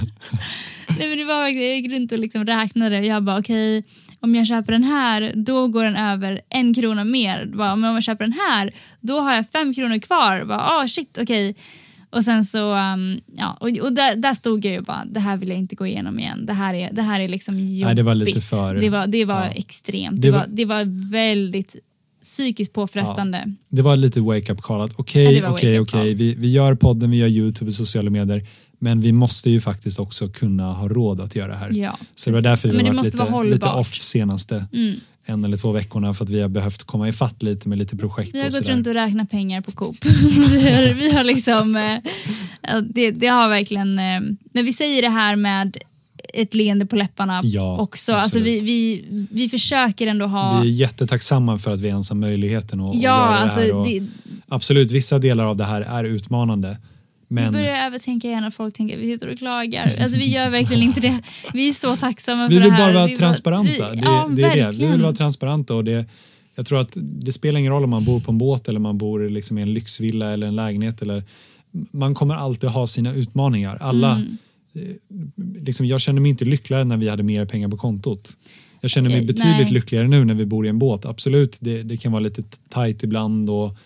[0.99, 3.83] nej, men det var verkligen, jag gick runt och liksom räknade och jag bara okej
[4.23, 7.45] om jag köper den här då går den över en krona mer.
[7.45, 10.45] Bara, men om jag köper den här då har jag fem kronor kvar.
[10.45, 11.55] Bara, ah shit okej.
[12.11, 15.37] Och sen så, um, ja, och, och där, där stod jag ju bara, det här
[15.37, 16.45] vill jag inte gå igenom igen.
[16.45, 17.85] Det här är, det här är liksom jobbigt.
[17.85, 19.49] Nej, det var lite för- Det var, det var ja.
[19.49, 20.21] extremt.
[20.21, 21.75] Det Det var- var, det var väldigt
[22.21, 23.53] psykiskt påfrestande.
[23.69, 27.17] Det var lite wake-up call att Ja, okej, var okej, okej, vi, gör podden, vi
[27.17, 28.45] gör YouTube och sociala medier
[28.79, 31.69] men vi måste ju faktiskt också kunna ha råd att göra det här.
[31.71, 34.95] Ja, Så det var därför vi måste lite, vara lite off senaste Mm.
[35.25, 38.35] En eller två veckorna för att vi har behövt komma ifatt lite med lite projekt
[38.35, 39.95] Vi har gått runt och räknat pengar på Coop.
[40.51, 41.97] vi, har, vi har liksom, eh,
[42.61, 44.19] ja, det, det har verkligen, eh,
[44.53, 45.77] men vi säger det här med
[46.33, 48.13] ett leende på läpparna Ja, också.
[48.13, 52.15] Alltså vi, vi, vi försöker ändå ha, Vi är jättetacksamma för att vi ens har
[52.15, 53.75] möjligheten att, att ja göra det alltså här.
[53.75, 54.03] Och det,
[54.47, 56.77] Absolut, vissa delar av det här är utmanande.
[57.31, 59.91] Vi Men börjar övertänka igen när folk tänker att vi sitter och klagar.
[60.01, 61.19] Alltså vi gör verkligen inte det.
[61.53, 62.85] Vi är så tacksamma vi för vill det här.
[62.85, 63.91] bara vara Vi transparenta.
[63.91, 64.77] Vi, det, ja, det är det.
[64.77, 66.05] Vi vill vara transparenta och det,
[66.55, 68.97] jag tror att det spelar ingen roll om man bor på en båt eller man
[68.97, 71.01] bor liksom i en lyxvilla eller en lägenhet.
[71.01, 71.23] Eller,
[71.91, 73.77] man kommer alltid ha sina utmaningar.
[73.81, 74.37] Alla, Mm.
[74.89, 78.29] eh, liksom, jag känner mig inte lyckligare när vi hade mer pengar på kontot.
[78.81, 79.73] Jag känner mig Eh, betydligt nej.
[79.73, 81.05] lyckligare nu när vi bor i en båt.
[81.05, 83.77] Absolut, det, det kan vara lite tajt ibland och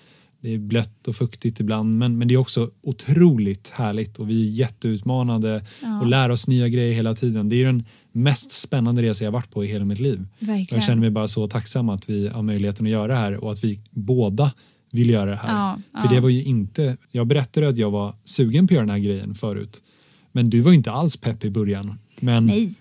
[0.45, 4.47] det är blött och fuktigt ibland men, men det är också otroligt härligt och vi
[4.47, 5.99] är jätteutmanade Ja.
[6.01, 7.49] och lär oss nya grejer hela tiden.
[7.49, 10.27] Det är den mest spännande resa jag varit på i hela mitt liv.
[10.69, 13.51] Jag känner mig bara så tacksam att vi har möjligheten att göra det här och
[13.51, 14.51] att vi båda
[14.91, 15.53] vill göra det här.
[15.53, 16.15] Ja, För ja.
[16.15, 18.99] det var ju inte, jag berättade att jag var sugen på att göra den här
[18.99, 19.83] grejen förut.
[20.31, 21.99] Men du var inte alls pepp i början.
[22.19, 22.73] Men Nej.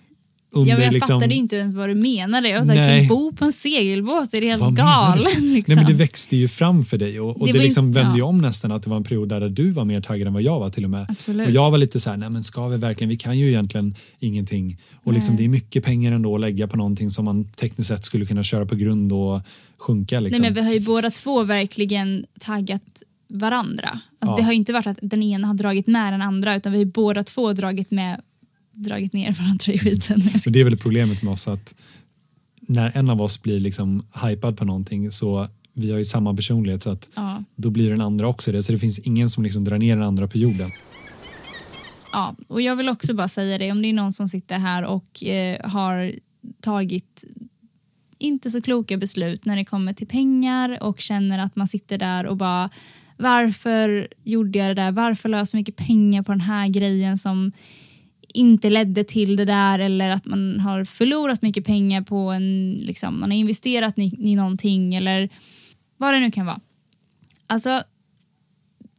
[0.55, 2.49] Under Ja, jag liksom, fattade inte ens vad du menade.
[2.49, 4.35] Jag var såhär, kan bo på en segelbåt?
[4.35, 5.25] Är det helt Vad galen?
[5.55, 5.75] Liksom.
[5.75, 8.15] Nej men det växte ju fram för dig och, och Det det, liksom inte- vände
[8.15, 8.27] ju ja.
[8.27, 10.61] om nästan att det var en period där du var mer taggad än vad jag
[10.61, 11.07] var till och med.
[11.09, 11.49] Absolut.
[11.49, 13.95] Och jag var lite så här, nej men ska vi verkligen, vi kan ju egentligen
[14.19, 14.77] ingenting.
[15.05, 18.05] Och liksom, det är mycket pengar ändå att lägga på någonting som man tekniskt sett
[18.05, 19.41] skulle kunna köra på grund och
[19.79, 20.21] sjunka.
[20.21, 20.43] Liksom.
[20.43, 22.83] Nej, men vi har ju båda två verkligen taggat
[23.29, 23.89] varandra.
[23.89, 24.37] Alltså, Ja.
[24.37, 26.79] Det har ju inte varit att den ena har dragit med den andra utan vi
[26.79, 28.21] har ju båda två dragit, med,
[28.75, 30.20] dragit ner varandra i skiten.
[30.45, 31.75] Men det är väl problemet med oss att
[32.61, 36.83] när en av oss blir liksom hypad på någonting så vi har ju samma personlighet
[36.83, 37.45] så att Ja.
[37.57, 38.62] då blir den andra också det.
[38.62, 40.70] Så det finns ingen som liksom drar ner den andra på jorden.
[42.12, 44.83] Ja, och jag vill också bara säga det, om det är någon som sitter här
[44.85, 46.14] och eh, har
[46.61, 47.25] tagit
[48.18, 52.27] inte så kloka beslut när det kommer till pengar och känner att man sitter där
[52.27, 52.70] och bara
[53.16, 54.93] varför gjorde jag det där?
[54.93, 57.53] Varför la jag så mycket pengar på den här grejen som
[58.35, 63.20] inte ledde till det där eller att man har förlorat mycket pengar på en, liksom,
[63.20, 65.28] man har investerat i, i någonting eller
[65.97, 66.61] vad det nu kan vara.
[67.47, 67.82] Alltså,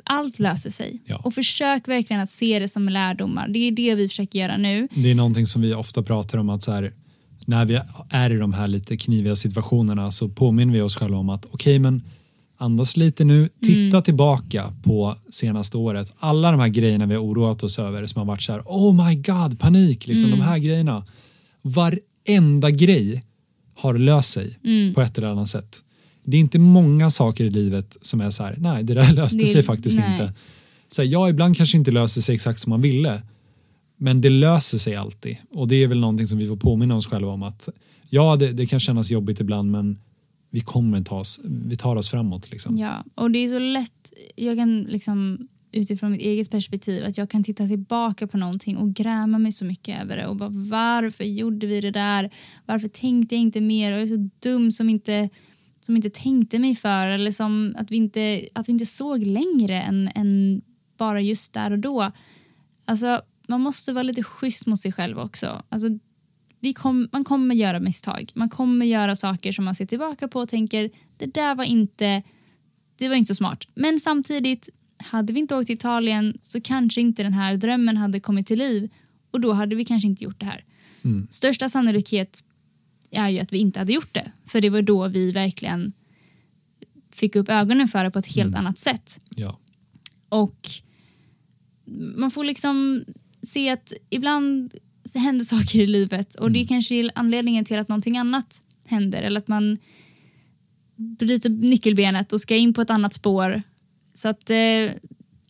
[0.03, 1.01] allt löser sig.
[1.05, 1.21] Ja.
[1.23, 3.47] Och försök verkligen att se det som lärdomar.
[3.47, 4.87] Det är det vi försöker göra nu.
[4.95, 6.91] Det är någonting som vi ofta pratar om att så här,
[7.45, 11.29] när vi är i de här lite kniviga situationerna så påminner vi oss själva om
[11.29, 12.03] att okej men
[12.57, 16.13] andas lite nu, titta tillbaka på senaste året.
[16.17, 19.07] Alla de här grejerna vi har oroat oss över som har varit så här oh
[19.07, 21.05] my god, panik, liksom de här grejerna.
[21.61, 23.23] Varenda grej
[23.75, 24.59] har löst sig
[24.95, 25.81] på ett eller annat sätt.
[26.23, 29.37] Det är inte många saker i livet som är så här, nej det där löste
[29.39, 30.11] Det- sig faktiskt nej.
[30.11, 30.33] inte.
[30.87, 33.21] Så här, ja, ibland kanske inte löser sig exakt som man ville.
[33.97, 35.37] Men det löser sig alltid.
[35.51, 37.69] Och det är väl någonting som vi får påminna oss själva om att
[38.09, 39.97] ja, det, det kan kännas jobbigt ibland men
[40.55, 42.77] vi kommer ta oss, vi tar oss framåt liksom.
[42.77, 47.29] Ja, och det är så lätt, jag kan liksom utifrån mitt eget perspektiv att jag
[47.29, 51.23] kan titta tillbaka på någonting och gräma mig så mycket över det och bara varför
[51.23, 52.29] gjorde vi det där?
[52.65, 53.91] Varför tänkte jag inte mer?
[53.91, 55.29] Och jag är så dum som inte,
[55.79, 59.81] som inte tänkte mig för eller som att vi inte, att vi inte såg längre
[59.81, 60.61] än, än
[60.97, 62.11] bara just där och då.
[62.85, 65.63] Alltså, man måste vara lite schysst mot sig själv också.
[65.69, 65.87] Alltså,
[66.65, 68.31] vi kom, man kommer göra misstag.
[68.35, 72.23] Man kommer göra saker som man ser tillbaka på och tänker det där var inte,
[72.95, 73.67] det var inte så smart.
[73.75, 78.19] Men samtidigt, hade vi inte åkt till Italien så kanske inte den här drömmen hade
[78.19, 78.89] kommit till liv
[79.31, 80.63] och då hade vi kanske inte gjort det här.
[81.03, 81.27] Mm.
[81.31, 82.43] Största sannolikhet
[83.11, 84.31] är ju att vi inte hade gjort det.
[84.45, 85.93] För det var då vi verkligen
[87.11, 89.19] fick upp ögonen för det på ett helt annat sätt.
[89.35, 89.59] Ja.
[90.29, 90.69] Och
[92.17, 93.05] man får liksom
[93.41, 94.73] se att ibland
[95.15, 96.35] händer saker i livet.
[96.35, 99.21] Och det kanske är anledningen till att någonting annat händer.
[99.21, 99.77] Eller att man
[100.95, 103.61] bryter nyckelbenet och ska in på ett annat spår.
[104.13, 104.91] Så att, eh,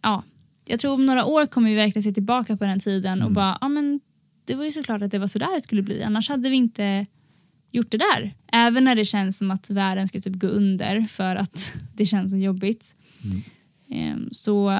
[0.02, 0.24] ja,
[0.66, 3.58] jag tror om några år kommer vi verkligen se tillbaka på den tiden och bara,
[3.62, 4.00] ja men
[4.46, 6.56] det var ju såklart att det var så där det skulle bli, annars hade vi
[6.56, 7.06] inte
[7.72, 8.34] gjort det där.
[8.52, 12.32] Även när det känns som att världen ska typ gå under för att det känns
[12.32, 12.96] så jobbigt.
[13.90, 14.80] Ehm, Så,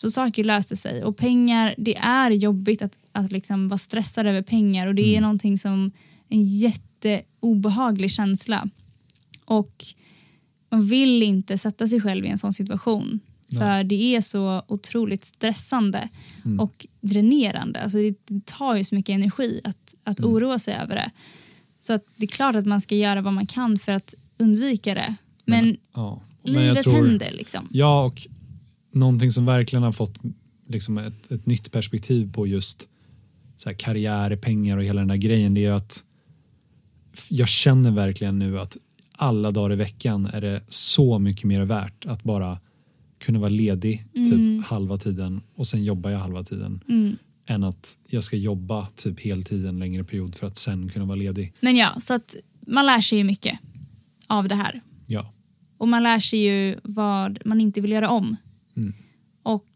[0.00, 1.04] så saker löser sig.
[1.04, 5.20] Och pengar, det är jobbigt att, att liksom vara stressad över pengar och det är
[5.20, 5.92] någonting som
[6.28, 8.68] en jätteobehaglig känsla.
[9.44, 9.84] Och
[10.70, 13.20] man vill inte sätta sig själv i en sån situation.
[13.58, 16.08] För det är så otroligt stressande
[16.58, 17.80] och dränerande.
[17.80, 21.10] Alltså det, det tar ju så mycket energi att, att oroa sig över det.
[21.80, 24.94] Så att det är klart att man ska göra vad man kan för att undvika
[24.94, 25.14] det.
[25.44, 26.22] Men, ja.
[26.42, 27.68] Men livet tror- händer liksom.
[27.70, 28.26] Ja, och
[28.90, 30.18] någonting som verkligen har fått
[30.68, 32.88] liksom ett, ett nytt perspektiv på just
[33.56, 36.04] så karriär, pengar och hela den där grejen det är att
[37.28, 38.76] jag känner verkligen nu att
[39.12, 42.58] alla dagar i veckan är det så mycket mer värt att bara
[43.18, 47.16] kunna vara ledig typ halva tiden och sen jobbar jag halva tiden Mm.
[47.46, 51.16] än att jag ska jobba typ heltid en längre period för att sen kunna vara
[51.16, 51.52] ledig.
[51.60, 52.36] Men ja, så att
[52.66, 53.58] man lär sig ju mycket
[54.26, 54.80] av det här.
[55.06, 55.32] Ja,
[55.78, 58.36] Och man lär sig ju vad man inte vill göra om.
[59.42, 59.66] Och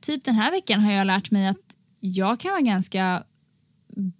[0.00, 3.22] typ den här veckan har jag lärt mig att jag kan vara ganska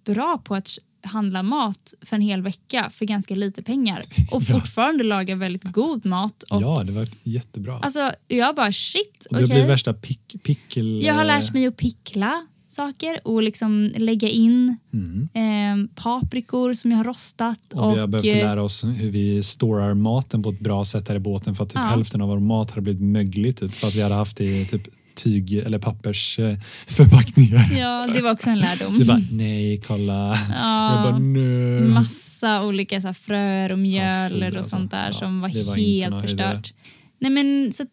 [0.05, 5.03] bra på att handla mat för en hel vecka för ganska lite pengar och fortfarande
[5.03, 6.43] laga väldigt god mat.
[6.43, 7.79] Och, ja det var jättebra.
[7.79, 9.55] Alltså jag bara shit, och det okej.
[9.55, 11.03] blir värsta pick, pickel...
[11.03, 12.41] Jag har lärt mig att pickla
[12.73, 15.29] saker och liksom lägga in Mm.
[15.33, 17.59] eh, paprikor som jag har rostat.
[17.73, 21.07] Och vi har behövt eh, lära oss hur vi storar maten på ett bra sätt
[21.07, 21.87] här i båten för att typ Ja.
[21.89, 24.81] hälften av vår mat hade blivit möglig typ, för att vi hade haft i typ
[25.15, 27.77] tyg eller pappersförpackningar.
[27.79, 28.93] Ja, det var också en lärdom.
[28.99, 30.37] Du bara nej kolla.
[30.49, 30.95] Ja.
[30.95, 31.81] Jag bara nej.
[31.81, 34.63] massa olika så här, fröer och mjöl fy, och alltså.
[34.63, 36.73] sånt där Ja, som var, var helt förstört.
[37.19, 37.89] Nej men så att,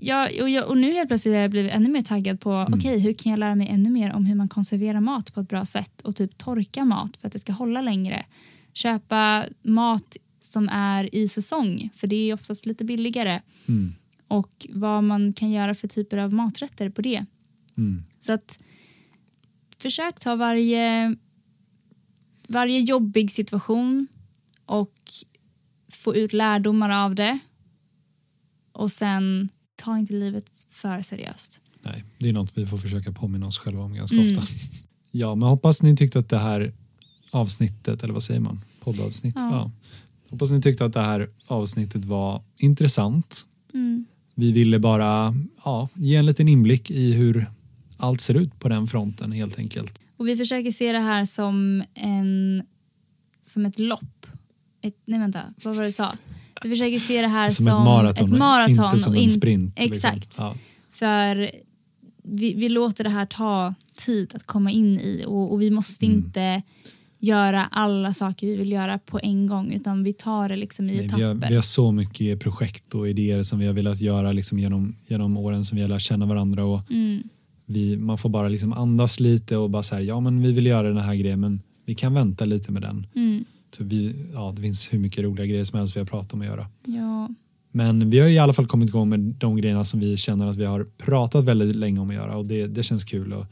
[0.00, 2.78] ja, och, jag, och nu helt plötsligt har jag blivit ännu mer taggad på Mm.
[2.78, 5.48] okej hur kan jag lära mig ännu mer om hur man konserverar mat på ett
[5.48, 8.26] bra sätt och typ torka mat för att det ska hålla längre.
[8.72, 13.94] Köpa mat som är i säsong för det är oftast lite billigare Mm.
[14.28, 17.24] och vad man kan göra för typer av maträtter på det.
[17.76, 18.04] Mm.
[18.20, 18.58] Så att
[19.78, 21.14] försök ta varje,
[22.48, 24.08] varje jobbig situation
[24.66, 24.94] och
[25.92, 27.38] få ut lärdomar av det.
[28.72, 29.48] Och sen
[29.88, 31.60] ta inte livet för seriöst.
[31.82, 34.30] Nej, det är något vi får försöka påminna oss själva om ganska Mm.
[34.38, 34.46] ofta.
[35.10, 36.72] Ja, men hoppas ni tyckte att det här
[37.32, 38.60] avsnittet, eller vad säger man?
[38.80, 39.34] Poddavsnitt?
[39.38, 39.48] Ja.
[39.52, 39.70] Ja.
[40.30, 43.46] Hoppas ni tyckte att det här avsnittet var intressant.
[43.74, 44.06] Mm.
[44.34, 45.34] Vi ville bara
[45.64, 47.50] ja, ge en liten inblick i hur
[47.96, 50.00] allt ser ut på den fronten helt enkelt.
[50.16, 52.62] Och vi försöker se det här som, en,
[53.40, 54.26] som ett lopp.
[54.82, 56.12] Ett, nej vänta, vad var det du sa?
[56.62, 59.30] Vi försöker se det här Som, som, ett maraton, ett maraton inte som en in-
[59.30, 59.72] sprint.
[59.76, 60.20] Exakt.
[60.20, 60.44] Liksom.
[60.44, 60.54] Ja.
[60.90, 61.50] För
[62.22, 66.06] vi, vi låter det här ta tid att komma in i och, och vi måste
[66.06, 66.18] Mm.
[66.18, 66.62] inte
[67.20, 70.88] göra alla saker vi vill göra på en gång utan vi tar det liksom i
[70.88, 71.24] Nej, vi, etapper.
[71.26, 74.96] har, vi har så mycket projekt och idéer som vi har velat göra liksom genom,
[75.06, 77.22] genom åren som vi har lärt känna varandra och Mm.
[77.66, 80.88] vi, man får bara liksom andas lite och bara säga ja men vi vill göra
[80.88, 83.06] den här grejen men vi kan vänta lite med den.
[83.16, 83.44] Mm.
[83.78, 86.46] Vi, ja, det finns hur mycket roliga grejer som helst vi har pratat om att
[86.46, 86.66] göra.
[86.84, 87.28] Ja.
[87.72, 90.56] Men vi har i alla fall kommit igång med de grejerna som vi känner att
[90.56, 93.46] vi har pratat väldigt länge om att göra och det, det känns kul att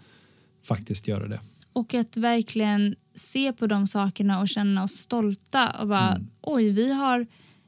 [0.64, 1.40] faktiskt göra det.
[1.72, 6.26] Och att verkligen se på de sakerna och känna oss stolta och bara Mm.
[6.42, 7.26] oj vi har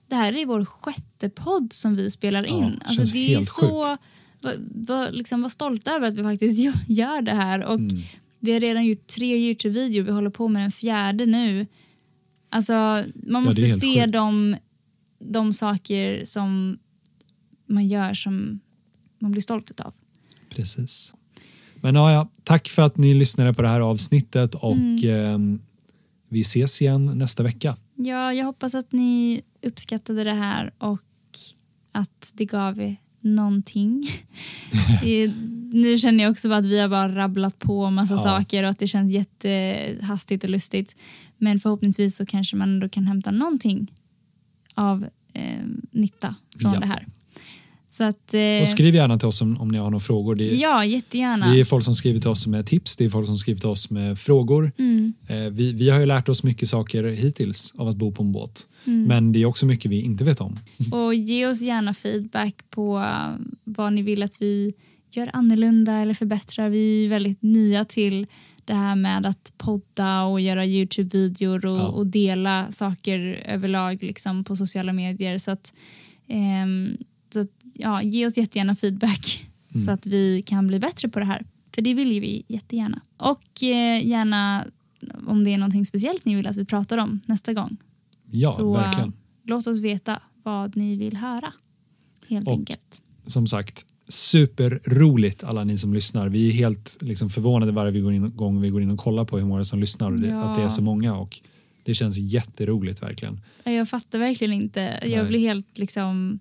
[0.09, 2.70] det här är vår sjätte podd som vi spelar Ja, in.
[2.80, 3.82] det alltså, det är så
[4.42, 7.96] var, var, liksom, var stolta över att vi faktiskt gö- gör det här och Mm.
[8.40, 11.66] vi har redan gjort tre Youtube-videor vi håller på med den fjärde nu.
[12.51, 14.12] Alltså man måste helt se sjukt.
[14.12, 14.57] de,
[15.18, 16.78] de saker som
[17.66, 18.61] man gör som
[19.18, 19.94] man blir stolt utav.
[20.51, 21.12] Precis.
[21.80, 24.99] Men ja, ja, tack för att ni lyssnade på det här avsnittet och Mm.
[25.34, 25.61] ehm,
[26.28, 27.76] vi ses igen nästa vecka.
[27.94, 31.01] Ja, jag hoppas att ni uppskattade det här och
[31.92, 34.07] att det gav er någonting.
[35.75, 38.21] Eh, nu känner jag också att vi har bara rabblat på massa Ja.
[38.21, 40.95] saker och att det känns jättehastigt och lustigt.
[41.39, 43.93] Men förhoppningsvis så kanske man ändå kan hämta någonting
[44.75, 45.43] av eh,
[45.91, 46.81] nytta från Ja.
[46.81, 47.07] det här.
[47.91, 50.35] Så att, eh, Och skriv gärna till oss om, om ni har några frågor.
[50.35, 51.53] Det, ja, jättegärna.
[51.53, 53.69] det är folk som skriver till oss med tips, det är folk som skriver till
[53.69, 54.73] oss med frågor.
[54.79, 58.23] Mm, Eh, vi, vi har ju lärt oss mycket saker hittills av att bo på
[58.23, 58.69] en båt.
[58.85, 59.05] mm.
[59.05, 60.59] Men det är också mycket vi inte vet om.
[60.93, 64.75] Och ge oss gärna feedback på uh, vad ni vill att vi
[65.11, 66.69] gör annorlunda eller förbättrar.
[66.69, 68.27] Vi är väldigt nya till
[68.65, 71.87] det här med att podda och göra Youtube-videor och, Ja.
[71.89, 75.39] och dela saker överlag liksom på sociala medier.
[75.39, 75.73] Så att,
[76.27, 76.97] ehm,
[77.33, 79.45] så att ja, ge oss jättegärna feedback
[79.75, 79.85] Mm.
[79.85, 81.45] så att vi kan bli bättre på det här.
[81.75, 83.01] För det vill ju vi jättegärna.
[83.17, 84.65] Och eh, gärna
[85.27, 87.77] om det är någonting speciellt ni vill att vi pratar om nästa gång.
[88.31, 89.13] Ja, Så, äh, verkligen.
[89.45, 91.53] Låt oss veta vad ni vill höra.
[92.29, 93.03] Helt Och- enkelt.
[93.27, 96.29] Som sagt, superroligt alla ni som lyssnar.
[96.29, 99.39] Vi är helt liksom, förvånade varje går in, gång vi går in och kollar på
[99.39, 100.43] hur många som lyssnar och det, Ja.
[100.43, 101.41] att det är så många och
[101.85, 103.41] det känns jätteroligt verkligen.
[103.65, 104.99] Jag fattar verkligen inte.
[105.03, 105.25] Jag Nej.
[105.27, 106.39] blir helt liksom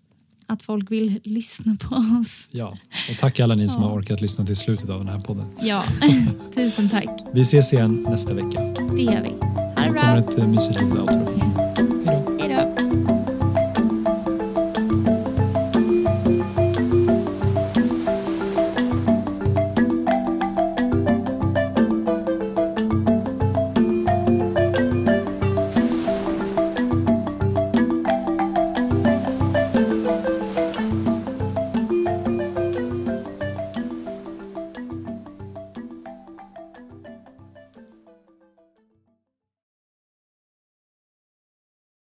[0.50, 2.48] att folk vill lyssna på oss.
[2.52, 2.78] Ja,
[3.12, 3.90] och tack alla ni som Ja.
[3.90, 5.46] har orkat lyssna till slutet av den här podden.
[5.62, 5.84] Ja,
[6.56, 7.06] tusen tack.
[7.34, 8.62] Vi ses igen nästa vecka.
[8.96, 9.30] Det gör vi.
[9.30, 10.02] Ha det Nu bra.
[10.02, 11.67] kommer ett eh, mysigt litet outro.